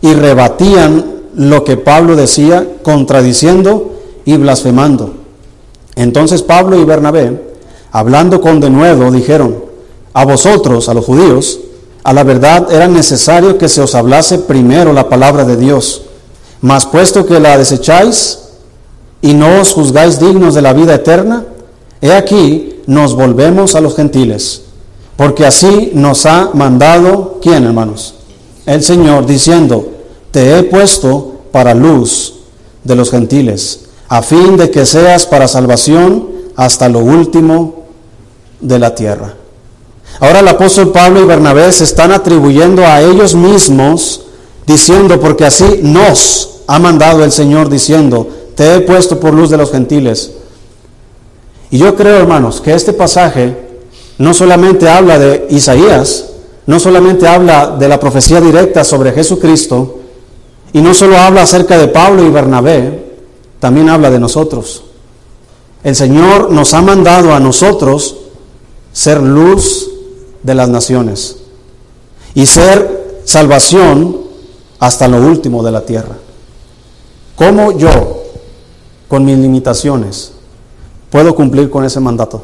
[0.00, 3.92] y rebatían lo que Pablo decía, contradiciendo
[4.24, 5.14] y blasfemando.
[5.94, 7.40] Entonces Pablo y Bernabé,
[7.92, 9.56] hablando con denuedo, dijeron,
[10.14, 11.60] a vosotros, a los judíos,
[12.08, 16.04] a la verdad era necesario que se os hablase primero la palabra de Dios.
[16.62, 18.38] Mas puesto que la desecháis
[19.20, 21.44] y no os juzgáis dignos de la vida eterna,
[22.00, 24.62] he aquí nos volvemos a los gentiles.
[25.16, 28.14] Porque así nos ha mandado, ¿quién hermanos?
[28.64, 29.86] El Señor, diciendo,
[30.30, 32.36] te he puesto para luz
[32.84, 37.84] de los gentiles, a fin de que seas para salvación hasta lo último
[38.62, 39.34] de la tierra.
[40.20, 44.22] Ahora el apóstol Pablo y Bernabé se están atribuyendo a ellos mismos,
[44.66, 49.56] diciendo, porque así nos ha mandado el Señor, diciendo, te he puesto por luz de
[49.56, 50.32] los gentiles.
[51.70, 53.68] Y yo creo, hermanos, que este pasaje
[54.18, 56.26] no solamente habla de Isaías,
[56.66, 60.00] no solamente habla de la profecía directa sobre Jesucristo,
[60.72, 63.06] y no solo habla acerca de Pablo y Bernabé,
[63.60, 64.84] también habla de nosotros.
[65.84, 68.16] El Señor nos ha mandado a nosotros
[68.92, 69.88] ser luz
[70.42, 71.38] de las naciones
[72.34, 74.16] y ser salvación
[74.78, 76.16] hasta lo último de la tierra.
[77.36, 78.22] ¿Cómo yo,
[79.08, 80.32] con mis limitaciones,
[81.10, 82.42] puedo cumplir con ese mandato?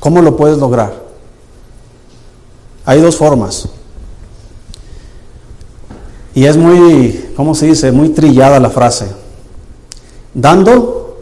[0.00, 0.94] ¿Cómo lo puedes lograr?
[2.84, 3.68] Hay dos formas.
[6.34, 7.90] Y es muy, ¿cómo se dice?
[7.92, 9.08] Muy trillada la frase.
[10.34, 11.16] ¿Dando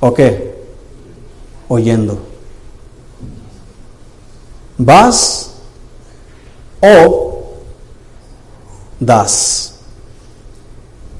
[0.00, 0.54] o qué?
[1.68, 2.33] Oyendo.
[4.76, 5.50] ¿Vas
[6.80, 7.44] o
[8.98, 9.74] das?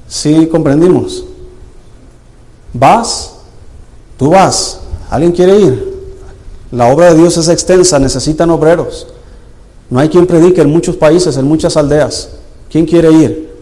[0.07, 1.25] ¿Sí comprendimos?
[2.73, 3.33] ¿Vas?
[4.17, 4.79] Tú vas.
[5.09, 5.95] ¿Alguien quiere ir?
[6.71, 9.07] La obra de Dios es extensa, necesitan obreros.
[9.89, 12.29] No hay quien predique en muchos países, en muchas aldeas.
[12.69, 13.53] ¿Quién quiere ir?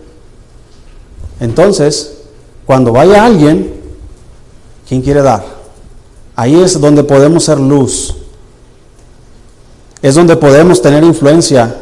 [1.39, 2.13] Entonces,
[2.65, 3.73] cuando vaya alguien,
[4.87, 5.43] ¿quién quiere dar?
[6.35, 8.15] Ahí es donde podemos ser luz.
[10.03, 11.77] Es donde podemos tener influencia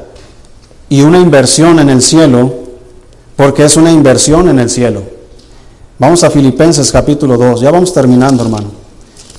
[0.89, 2.53] y una inversión en el cielo,
[3.35, 5.01] porque es una inversión en el cielo.
[5.97, 7.61] Vamos a Filipenses capítulo 2.
[7.61, 8.69] Ya vamos terminando, hermano.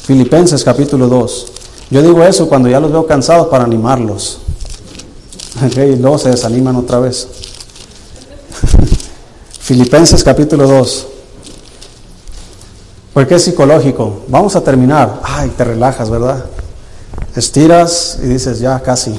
[0.02, 1.52] Filipenses capítulo 2.
[1.90, 4.40] Yo digo eso cuando ya los veo cansados para animarlos.
[5.76, 7.28] y luego se desaniman otra vez.
[9.60, 11.06] Filipenses capítulo 2.
[13.14, 14.24] Porque es psicológico.
[14.26, 15.20] Vamos a terminar.
[15.22, 16.46] Ay, te relajas, ¿verdad?
[17.34, 19.18] Estiras y dices, ya casi.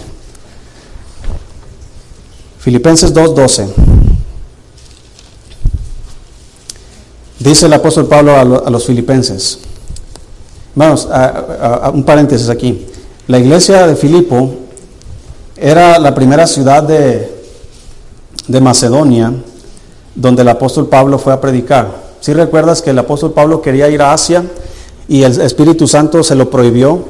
[2.59, 3.67] Filipenses 2.12.
[7.39, 9.59] Dice el apóstol Pablo a los filipenses.
[10.75, 12.87] Vamos, a, un paréntesis aquí.
[13.27, 14.53] La iglesia de Filipo
[15.57, 17.31] era la primera ciudad de,
[18.47, 19.33] de Macedonia
[20.15, 22.03] donde el apóstol Pablo fue a predicar.
[22.19, 24.43] Si recuerdas que el apóstol Pablo quería ir a Asia
[25.07, 27.03] y el Espíritu Santo se lo prohibió,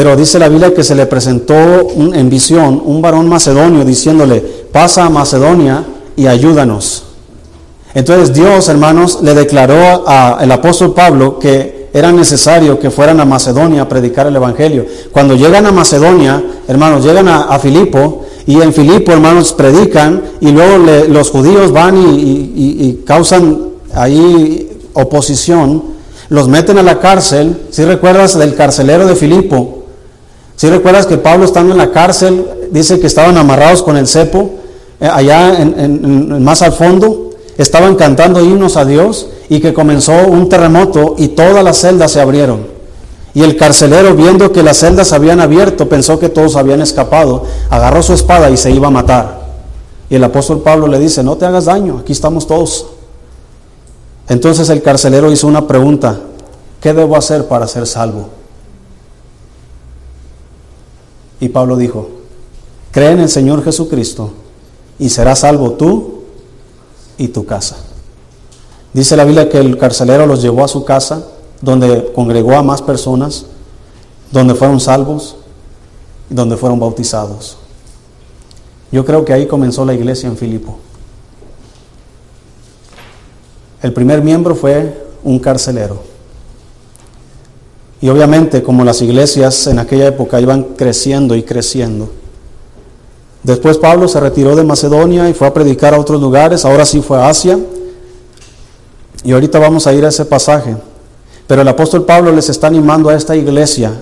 [0.00, 4.40] pero dice la Biblia que se le presentó en visión un varón macedonio diciéndole,
[4.72, 5.84] pasa a Macedonia
[6.16, 7.04] y ayúdanos.
[7.92, 13.82] Entonces Dios, hermanos, le declaró al apóstol Pablo que era necesario que fueran a Macedonia
[13.82, 14.86] a predicar el Evangelio.
[15.12, 20.78] Cuando llegan a Macedonia, hermanos, llegan a, Filipo y en Filipo, hermanos, predican y luego
[21.10, 25.82] los judíos van y, causan ahí oposición,
[26.30, 27.54] los meten a la cárcel.
[27.68, 29.79] Si recuerdas del carcelero de Filipo,
[30.60, 34.50] si recuerdas que Pablo estando en la cárcel, dice que estaban amarrados con el cepo,
[35.00, 40.50] eh, allá en, más al fondo, estaban cantando himnos a Dios y que comenzó un
[40.50, 42.66] terremoto y todas las celdas se abrieron.
[43.32, 48.02] Y el carcelero, viendo que las celdas habían abierto, pensó que todos habían escapado, agarró
[48.02, 49.40] su espada y se iba a matar.
[50.10, 52.86] Y el apóstol Pablo le dice, no te hagas daño, aquí estamos todos.
[54.28, 56.20] Entonces el carcelero hizo una pregunta,
[56.82, 58.39] ¿qué debo hacer para ser salvo?
[61.40, 62.08] Y Pablo dijo,
[62.90, 64.30] cree en el Señor Jesucristo
[64.98, 66.20] y serás salvo tú
[67.16, 67.76] y tu casa.
[68.92, 71.26] Dice la Biblia que el carcelero los llevó a su casa,
[71.62, 73.46] donde congregó a más personas,
[74.30, 75.36] donde fueron salvos,
[76.28, 77.56] donde fueron bautizados.
[78.92, 80.78] Yo creo que ahí comenzó la iglesia en Filipo.
[83.82, 86.09] El primer miembro fue un carcelero.
[88.00, 92.10] Y obviamente como las iglesias en aquella época iban creciendo y creciendo.
[93.42, 97.00] Después Pablo se retiró de Macedonia y fue a predicar a otros lugares, ahora sí
[97.00, 97.58] fue a Asia.
[99.24, 100.76] Y ahorita vamos a ir a ese pasaje.
[101.46, 103.92] Pero el apóstol Pablo les está animando a esta iglesia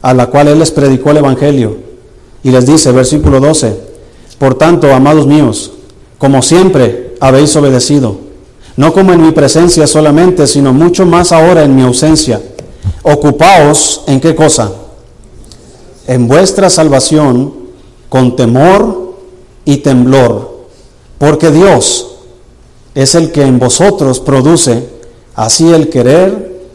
[0.00, 1.76] a la cual él les predicó el Evangelio.
[2.42, 3.74] Y les dice, versículo 12,
[4.38, 5.72] por tanto, amados míos,
[6.18, 8.18] como siempre habéis obedecido,
[8.76, 12.40] no como en mi presencia solamente, sino mucho más ahora en mi ausencia.
[13.02, 14.72] Ocupaos en qué cosa?
[16.06, 17.54] En vuestra salvación
[18.08, 19.14] con temor
[19.64, 20.68] y temblor,
[21.18, 22.16] porque Dios
[22.94, 24.88] es el que en vosotros produce
[25.34, 26.68] así el querer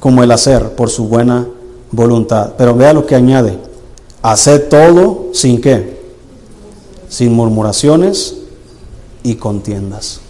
[0.00, 1.46] como el hacer por su buena
[1.92, 2.54] voluntad.
[2.56, 3.58] Pero vea lo que añade,
[4.22, 6.00] haced todo sin qué,
[7.08, 8.36] sin murmuraciones
[9.22, 10.20] y contiendas.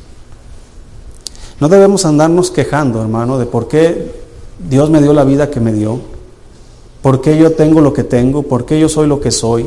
[1.61, 4.21] No debemos andarnos quejando, hermano, de por qué
[4.69, 6.01] Dios me dio la vida que me dio,
[7.03, 9.67] por qué yo tengo lo que tengo, por qué yo soy lo que soy.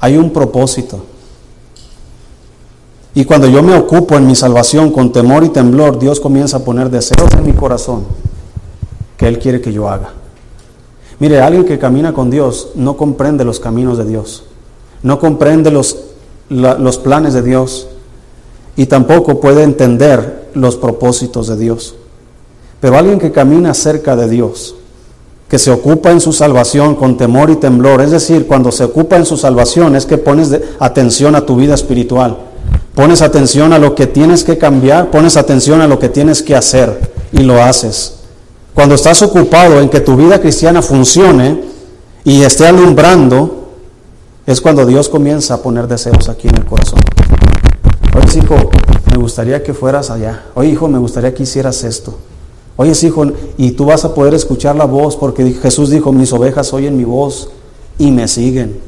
[0.00, 1.00] Hay un propósito.
[3.14, 6.64] Y cuando yo me ocupo en mi salvación con temor y temblor, Dios comienza a
[6.64, 8.04] poner deseos en mi corazón
[9.16, 10.12] que Él quiere que yo haga.
[11.18, 14.44] Mire, alguien que camina con Dios no comprende los caminos de Dios,
[15.02, 15.96] no comprende los,
[16.48, 17.88] los planes de Dios
[18.76, 21.96] y tampoco puede entender los propósitos de Dios.
[22.80, 24.76] Pero alguien que camina cerca de Dios,
[25.48, 29.16] que se ocupa en su salvación con temor y temblor, es decir, cuando se ocupa
[29.16, 32.36] en su salvación es que pones atención a tu vida espiritual,
[32.94, 36.54] pones atención a lo que tienes que cambiar, pones atención a lo que tienes que
[36.54, 38.14] hacer y lo haces.
[38.74, 41.62] Cuando estás ocupado en que tu vida cristiana funcione
[42.24, 43.70] y esté alumbrando,
[44.46, 47.00] es cuando Dios comienza a poner deseos aquí en el corazón.
[48.14, 48.70] Oye, hijo,
[49.10, 50.44] me gustaría que fueras allá.
[50.54, 52.18] Oye, hijo, me gustaría que hicieras esto.
[52.80, 53.24] Oye, hijo,
[53.56, 57.02] y tú vas a poder escuchar la voz, porque Jesús dijo, mis ovejas oyen mi
[57.02, 57.50] voz
[57.98, 58.78] y me siguen.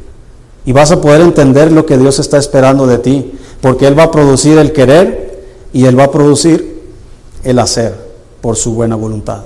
[0.64, 4.04] Y vas a poder entender lo que Dios está esperando de ti, porque Él va
[4.04, 6.82] a producir el querer y Él va a producir
[7.42, 7.96] el hacer
[8.40, 9.40] por su buena voluntad.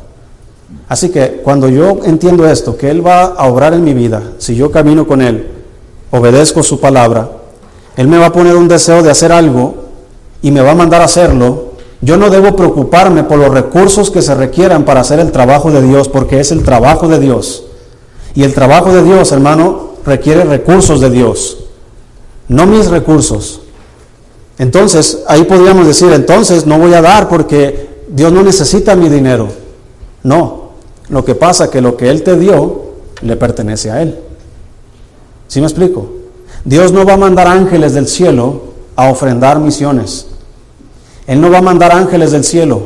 [0.88, 4.55] Así que cuando yo entiendo esto, que Él va a obrar en mi vida, si
[4.57, 5.49] yo camino con Él,
[6.11, 7.30] obedezco su palabra,
[7.97, 9.74] Él me va a poner un deseo de hacer algo
[10.42, 11.63] y me va a mandar a hacerlo,
[12.05, 15.80] yo no debo preocuparme por los recursos que se requieran para hacer el trabajo de
[15.80, 17.64] Dios, porque es el trabajo de Dios.
[18.34, 21.59] Y el trabajo de Dios, hermano, requiere recursos de Dios,
[22.48, 23.62] no mis recursos.
[24.59, 29.48] Entonces, ahí podríamos decir, entonces no voy a dar porque Dios no necesita mi dinero.
[30.22, 30.72] No,
[31.09, 32.82] lo que pasa es que lo que Él te dio
[33.22, 34.18] le pertenece a Él.
[35.48, 36.09] ¿Sí me explico?
[36.66, 40.26] Dios no va a mandar ángeles del cielo a ofrendar misiones.
[41.26, 42.82] Él no va a mandar ángeles del cielo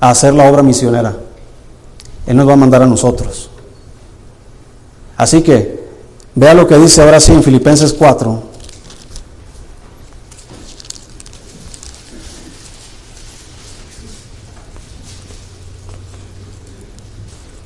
[0.00, 1.16] a hacer la obra misionera.
[2.26, 3.50] Él nos va a mandar a nosotros.
[5.16, 5.88] Así que,
[6.34, 8.42] vea lo que dice ahora sí en Filipenses 4.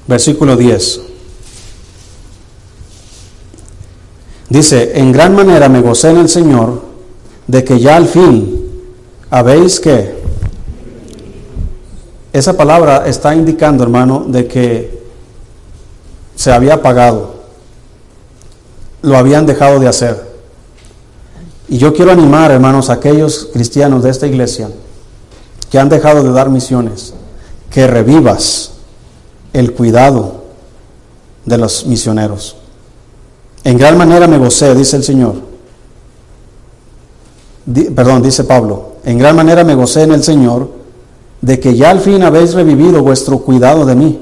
[0.07, 1.01] Versículo 10.
[4.49, 6.83] Dice, en gran manera me gocé en el Señor
[7.47, 8.52] de que ya al fin
[9.33, 10.15] habéis que
[12.35, 15.03] esa palabra está indicando, hermano, de que
[16.37, 17.37] se había pagado,
[19.01, 20.33] lo habían dejado de hacer.
[21.67, 24.69] Y yo quiero animar, hermanos, a aquellos cristianos de esta iglesia
[25.71, 27.15] que han dejado de dar misiones,
[27.71, 28.73] que revivas
[29.55, 30.45] el cuidado
[31.47, 32.57] de los misioneros.
[33.65, 35.37] En gran manera me gocé, dice el Señor.
[37.95, 40.69] perdón, dice Pablo, en gran manera me gocé en el Señor
[41.41, 44.21] de que ya al fin habéis revivido vuestro cuidado de mí,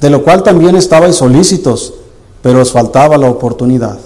[0.00, 1.94] de lo cual también estabais solícitos,
[2.42, 3.98] pero os faltaba la oportunidad.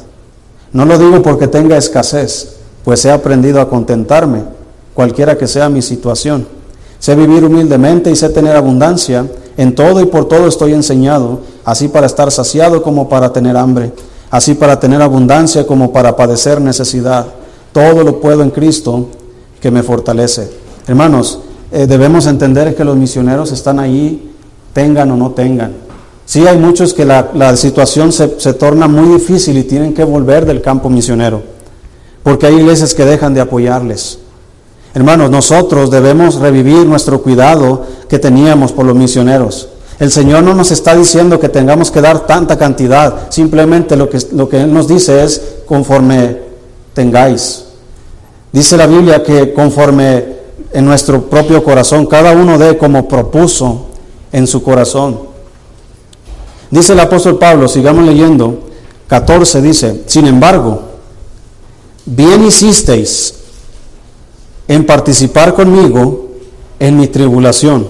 [0.72, 4.42] No lo digo porque tenga escasez, pues he aprendido a contentarme,
[4.94, 6.46] cualquiera que sea mi situación.
[6.98, 9.26] Sé vivir humildemente y sé tener abundancia.
[9.56, 13.92] En todo y por todo estoy enseñado, así para estar saciado como para tener hambre,
[14.30, 17.26] así para tener abundancia como para padecer necesidad.
[17.72, 19.08] Todo lo puedo en Cristo
[19.60, 20.50] que me fortalece.
[20.86, 21.40] Hermanos,
[21.70, 24.32] eh, debemos entender que los misioneros están ahí,
[24.72, 25.72] tengan o no tengan.
[26.24, 30.44] Sí hay muchos que la, situación se, se torna muy difícil y tienen que volver
[30.44, 31.42] del campo misionero,
[32.22, 34.18] porque hay iglesias que dejan de apoyarles.
[34.94, 39.68] Hermanos, nosotros debemos revivir nuestro cuidado que teníamos por los misioneros.
[39.98, 44.18] El Señor no nos está diciendo que tengamos que dar tanta cantidad, simplemente lo que,
[44.32, 46.38] lo que Él nos dice es conforme
[46.94, 47.64] tengáis.
[48.52, 50.38] Dice la Biblia que conforme
[50.72, 53.86] en nuestro propio corazón, cada uno dé como propuso
[54.32, 55.20] en su corazón.
[56.70, 58.68] Dice el apóstol Pablo, sigamos leyendo,
[59.06, 60.82] 14 dice, sin embargo,
[62.04, 63.34] bien hicisteis
[64.66, 66.28] en participar conmigo
[66.78, 67.88] en mi tribulación.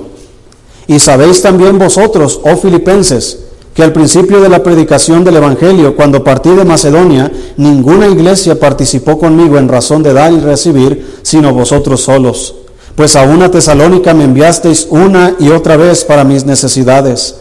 [0.87, 3.48] Y sabéis también vosotros, oh filipenses,
[3.79, 9.21] que al principio de la predicación del Evangelio, cuando partí de Macedonia, ninguna iglesia participó
[9.21, 12.57] conmigo en razón de dar y recibir, sino vosotros solos.
[12.97, 17.37] Pues a una tesalónica me enviasteis una y otra vez para mis necesidades.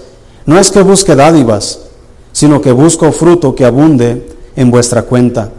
[0.46, 1.80] No es que busque dádivas,
[2.34, 5.50] sino que busco fruto que abunde en vuestra cuenta.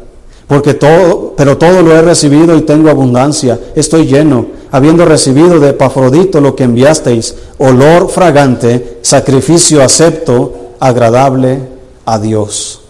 [0.46, 5.70] Porque todo, pero todo lo he recibido y tengo abundancia, estoy lleno habiendo recibido de
[5.70, 11.60] Epafrodito lo que enviasteis, olor fragante, sacrificio acepto, agradable
[12.04, 12.80] a Dios.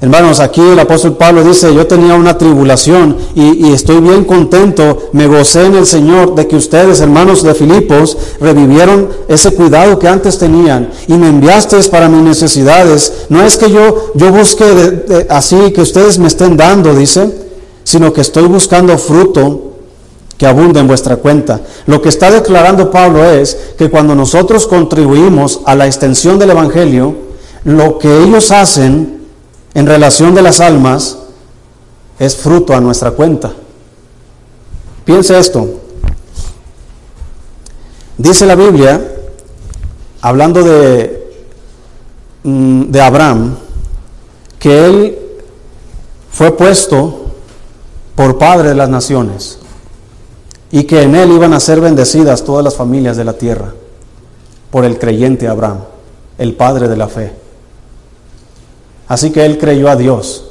[0.00, 5.26] Hermanos, aquí el apóstol Pablo dice, yo tenía una tribulación y, estoy bien contento, me
[5.26, 10.38] gocé en el Señor de que ustedes, hermanos de Filipos, revivieron ese cuidado que antes
[10.38, 13.24] tenían y me enviasteis para mis necesidades.
[13.28, 17.28] No es que yo, yo busque así que ustedes me estén dando, dice,
[17.82, 19.67] sino que estoy buscando fruto
[20.38, 21.60] que abunda en vuestra cuenta.
[21.86, 27.14] Lo que está declarando Pablo es que cuando nosotros contribuimos a la extensión del Evangelio,
[27.64, 29.26] lo que ellos hacen
[29.74, 31.18] en relación de las almas
[32.20, 33.52] es fruto a nuestra cuenta.
[35.04, 35.68] Piense esto.
[38.16, 39.00] Dice la Biblia,
[40.20, 41.32] hablando de,
[42.44, 43.56] mm, de Abraham,
[44.60, 45.18] que él
[46.30, 47.26] fue puesto
[48.14, 49.58] por padre de las naciones
[50.70, 53.72] y que en él iban a ser bendecidas todas las familias de la tierra
[54.70, 55.78] por el creyente Abraham,
[56.36, 57.32] el padre de la fe.
[59.08, 60.50] Así que él creyó a Dios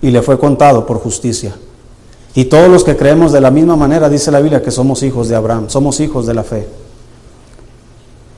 [0.00, 1.56] y le fue contado por justicia.
[2.34, 5.28] Y todos los que creemos de la misma manera, dice la Biblia, que somos hijos
[5.28, 6.68] de Abraham, somos hijos de la fe.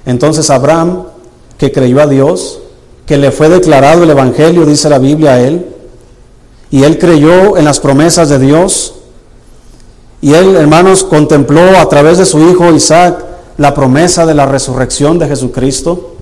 [0.06, 1.02] Entonces Abraham,
[1.58, 2.60] que creyó a Dios,
[3.04, 5.66] que le fue declarado el Evangelio, dice la Biblia a él,
[6.70, 8.94] y él creyó en las promesas de Dios,
[10.20, 13.24] y él, hermanos, contempló a través de su hijo Isaac
[13.56, 16.14] la promesa de la resurrección de Jesucristo.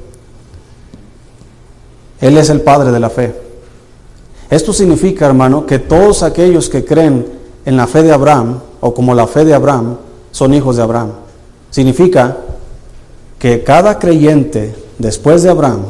[2.21, 3.35] Él es el Padre de la fe.
[4.51, 7.27] Esto significa, hermano, que todos aquellos que creen
[7.65, 9.97] en la fe de Abraham, o como la fe de Abraham,
[10.31, 11.13] son hijos de Abraham.
[11.71, 12.37] Significa
[13.39, 15.85] que cada creyente después de Abraham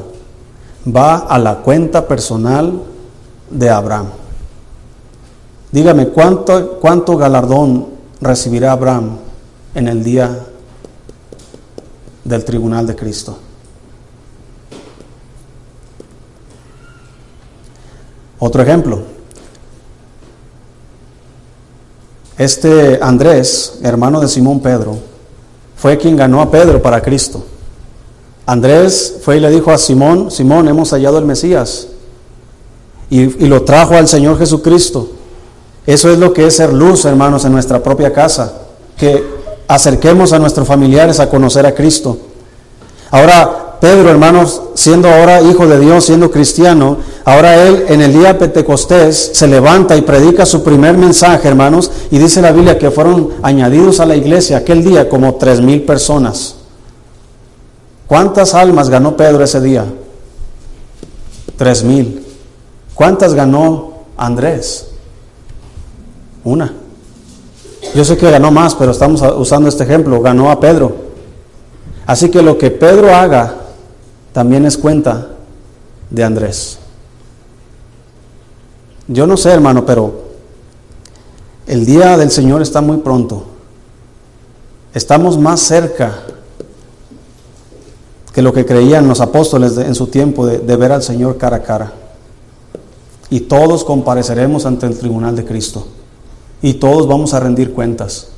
[0.95, 2.83] va a la cuenta personal
[3.51, 4.07] de Abraham.
[5.73, 7.96] Dígame, ¿cuánto, cuánto galardón
[8.27, 9.19] recibirá Abraham
[9.75, 10.47] en el día
[12.25, 13.39] del tribunal de Cristo.
[18.39, 19.03] Otro ejemplo.
[22.37, 24.99] Este Andrés, hermano de Simón Pedro,
[25.77, 27.47] fue quien ganó a Pedro para Cristo.
[28.45, 31.89] Andrés fue y le dijo a Simón, Simón, hemos hallado el Mesías.
[33.09, 35.16] Y, y lo trajo al Señor Jesucristo.
[35.87, 38.53] Eso es lo que es ser luz, hermanos, en nuestra propia casa,
[38.97, 39.25] que
[39.69, 42.19] acerquemos a nuestros familiares a conocer a Cristo.
[43.11, 48.39] Ahora, Pedro, hermanos, siendo ahora hijo de Dios, siendo cristiano, ahora él en el día
[48.39, 53.35] Pentecostés se levanta y predica su primer mensaje, hermanos, y dice la Biblia que fueron
[53.43, 56.57] añadidos a la iglesia aquel día como tres mil personas.
[58.07, 59.85] ¿Cuántas almas ganó Pedro ese día?
[61.57, 62.25] Tres mil.
[62.95, 64.86] ¿Cuántas ganó Andrés?
[66.47, 66.73] Una.
[67.93, 70.21] Yo sé que ganó más, pero estamos usando este ejemplo.
[70.21, 70.95] Ganó a Pedro.
[72.07, 73.57] Así que lo que Pedro haga
[74.33, 75.27] también es cuenta
[76.09, 76.79] de Andrés.
[79.09, 80.23] Yo no sé, hermano, pero
[81.67, 83.45] el día del Señor está muy pronto.
[84.95, 86.15] Estamos más cerca
[88.33, 91.63] que lo que creían los apóstoles en su tiempo de, ver al Señor cara a
[91.65, 91.93] cara.
[93.31, 95.89] Y todos compareceremos ante el tribunal de Cristo
[96.63, 98.29] y todos vamos a rendir cuentas.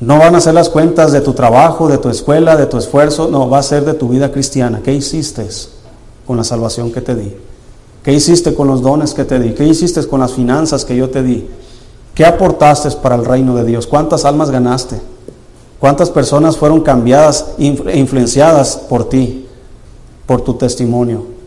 [0.00, 3.28] No van a ser las cuentas de tu trabajo, de tu escuela, de tu esfuerzo,
[3.28, 4.80] no, va a ser de tu vida cristiana.
[4.84, 5.48] ¿Qué hiciste
[6.26, 7.34] con la salvación que te di?
[8.04, 9.54] ¿Qué hiciste con los dones que te di?
[9.54, 11.48] ¿Qué hiciste con las finanzas que yo te di?
[12.14, 13.86] ¿Qué aportaste para el reino de Dios?
[13.86, 15.00] ¿Cuántas almas ganaste?
[15.80, 19.46] ¿Cuántas personas fueron cambiadas e influenciadas por ti,
[20.26, 21.37] por tu testimonio?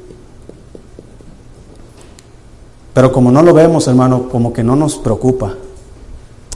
[3.01, 5.55] Pero como no lo vemos, hermano, como que no nos preocupa.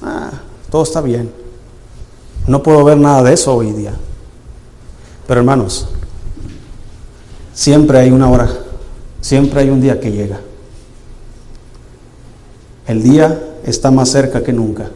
[0.04, 0.30] Ah,
[0.70, 1.32] todo está bien.
[2.46, 3.96] No puedo ver nada de eso hoy día.
[5.28, 5.88] Pero hermanos,
[7.52, 8.48] siempre hay una hora,
[9.22, 10.40] siempre hay un día que llega.
[12.86, 14.92] El día está más cerca que nunca.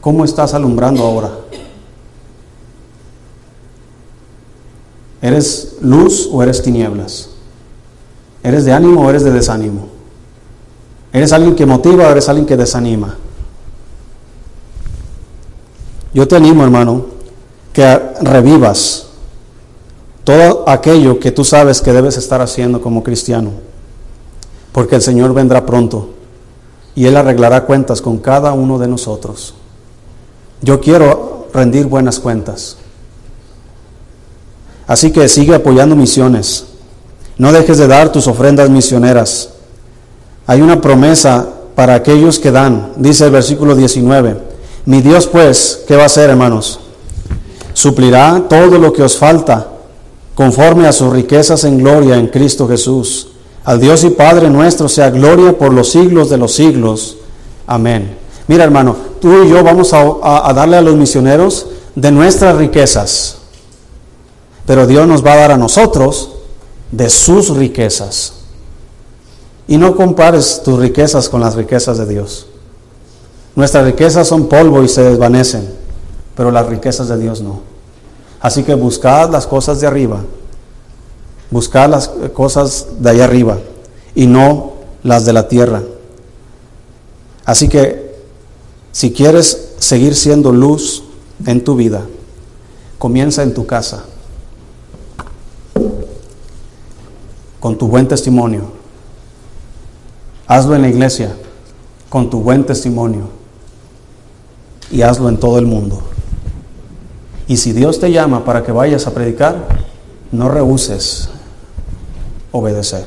[0.00, 1.32] ¿Cómo estás alumbrando ahora?
[5.20, 7.30] ¿Eres luz o eres tinieblas?
[8.42, 9.88] ¿Eres de ánimo o eres de desánimo?
[11.12, 13.16] ¿Eres alguien que motiva o eres alguien que desanima?
[16.14, 17.06] Yo te animo, hermano,
[17.72, 19.06] que revivas
[20.24, 23.50] todo aquello que tú sabes que debes estar haciendo como cristiano,
[24.72, 26.10] porque el Señor vendrá pronto
[26.94, 29.54] y Él arreglará cuentas con cada uno de nosotros.
[30.60, 32.76] Yo quiero rendir buenas cuentas.
[34.86, 36.66] Así que sigue apoyando misiones.
[37.38, 39.50] No dejes de dar tus ofrendas misioneras.
[40.46, 44.36] Hay una promesa para aquellos que dan, dice el versículo 19.
[44.86, 46.80] Mi Dios pues, ¿qué va a hacer, hermanos?
[47.72, 49.68] Suplirá todo lo que os falta
[50.34, 53.28] conforme a sus riquezas en gloria en Cristo Jesús.
[53.64, 57.18] Al Dios y Padre nuestro sea gloria por los siglos de los siglos.
[57.66, 58.16] Amén.
[58.48, 63.36] Mira hermano, tú y yo vamos a, darle a los misioneros de nuestras riquezas,
[64.64, 66.30] pero Dios nos va a dar a nosotros
[66.90, 68.34] de sus riquezas.
[69.66, 72.46] Y no compares tus riquezas con las riquezas de Dios.
[73.54, 75.68] Nuestras riquezas son polvo y se desvanecen,
[76.36, 77.60] pero las riquezas de Dios no.
[78.40, 80.20] Así que buscad las cosas de arriba,
[81.50, 83.58] buscad las cosas de allá arriba
[84.14, 85.82] y no las de la tierra.
[87.44, 88.14] Así que
[88.92, 91.02] si quieres seguir siendo luz
[91.46, 92.06] en tu vida,
[92.98, 94.04] comienza en tu casa,
[97.60, 98.78] con tu buen testimonio
[100.48, 101.36] Hazlo en la iglesia
[102.08, 103.28] con tu buen testimonio
[104.90, 106.00] y hazlo en todo el mundo.
[107.46, 109.66] Y si Dios te llama para que vayas a predicar,
[110.32, 111.28] no rehuses
[112.50, 113.06] obedecer.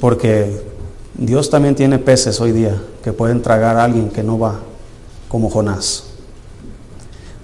[0.00, 0.64] Porque
[1.14, 4.56] Dios también tiene peces hoy día que pueden tragar a alguien que no va,
[5.28, 6.06] como Jonás.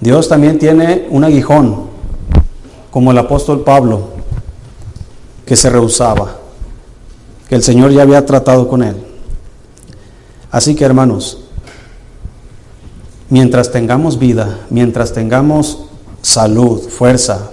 [0.00, 1.86] Dios también tiene un aguijón,
[2.90, 4.17] como el apóstol Pablo,
[5.48, 6.36] que se rehusaba
[7.48, 8.96] que el Señor ya había tratado con él.
[10.50, 11.38] Así que hermanos,
[13.30, 15.86] mientras tengamos vida, mientras tengamos
[16.20, 17.48] salud, fuerza,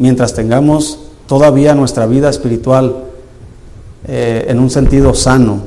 [0.00, 3.04] mientras tengamos todavía nuestra vida espiritual
[4.08, 5.60] eh, en un sentido sano,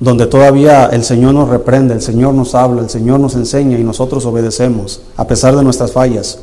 [0.00, 3.84] donde todavía el Señor nos reprende, el Señor nos habla, el Señor nos enseña y
[3.84, 6.38] nosotros obedecemos, a pesar de nuestras fallas.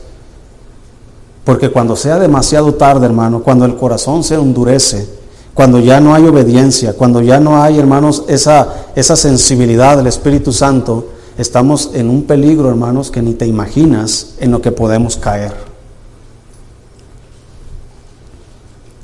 [1.44, 5.08] Porque cuando sea demasiado tarde, hermano, cuando el corazón se endurece,
[5.54, 10.54] cuando ya no hay obediencia, cuando ya no hay, hermanos, esa, esa sensibilidad del Espíritu
[10.54, 15.54] Santo, estamos en un peligro, hermanos, que ni te imaginas en lo que podemos caer.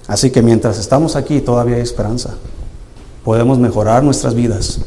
[0.08, 2.34] Así que mientras estamos aquí todavía hay esperanza.
[3.24, 4.80] Podemos mejorar nuestras vidas,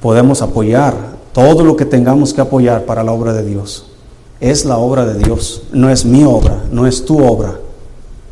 [0.00, 0.94] podemos apoyar
[1.34, 3.91] todo lo que tengamos que apoyar para la obra de Dios.
[4.42, 7.60] Es la obra de Dios, no es mi obra, no es tu obra,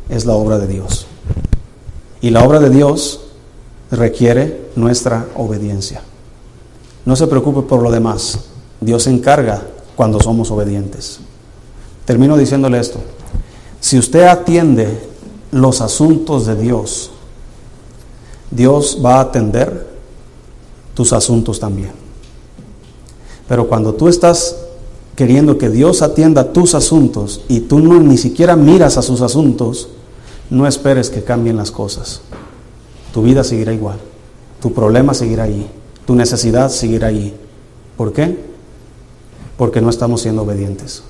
[0.09, 1.07] es la obra de Dios.
[2.19, 3.21] Y la obra de Dios
[3.91, 6.01] requiere nuestra obediencia.
[7.05, 8.39] No se preocupe por lo demás.
[8.81, 9.61] Dios se encarga
[9.95, 11.21] cuando somos obedientes.
[12.03, 12.99] Termino diciéndole esto.
[13.79, 15.07] Si usted atiende
[15.51, 17.11] los asuntos de Dios,
[18.51, 19.87] Dios va a atender
[20.93, 21.93] tus asuntos también.
[23.47, 24.57] Pero cuando tú estás
[25.15, 29.89] queriendo que Dios atienda tus asuntos y tú no, ni siquiera miras a sus asuntos,
[30.49, 32.21] no esperes que cambien las cosas.
[33.13, 33.97] Tu vida seguirá igual.
[34.61, 35.69] Tu problema seguirá ahí.
[36.05, 37.35] Tu necesidad seguirá ahí.
[37.97, 38.37] ¿Por qué?
[39.57, 41.03] Porque no estamos siendo obedientes.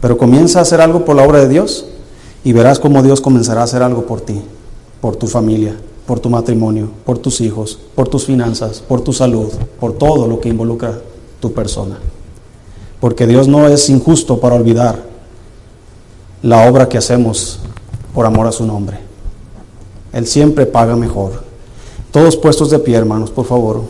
[0.00, 1.86] Pero comienza a hacer algo por la obra de Dios
[2.44, 4.40] y verás cómo Dios comenzará a hacer algo por ti,
[5.00, 9.48] por tu familia, por tu matrimonio, por tus hijos, por tus finanzas, por tu salud,
[9.80, 11.00] por todo lo que involucra
[11.40, 11.98] tu persona.
[13.04, 15.02] Porque Dios no es injusto para olvidar
[16.40, 17.60] la obra que hacemos
[18.14, 18.98] por amor a su nombre.
[20.14, 21.44] Él siempre paga mejor.
[22.10, 23.82] Todos puestos de pie, hermanos, por favor.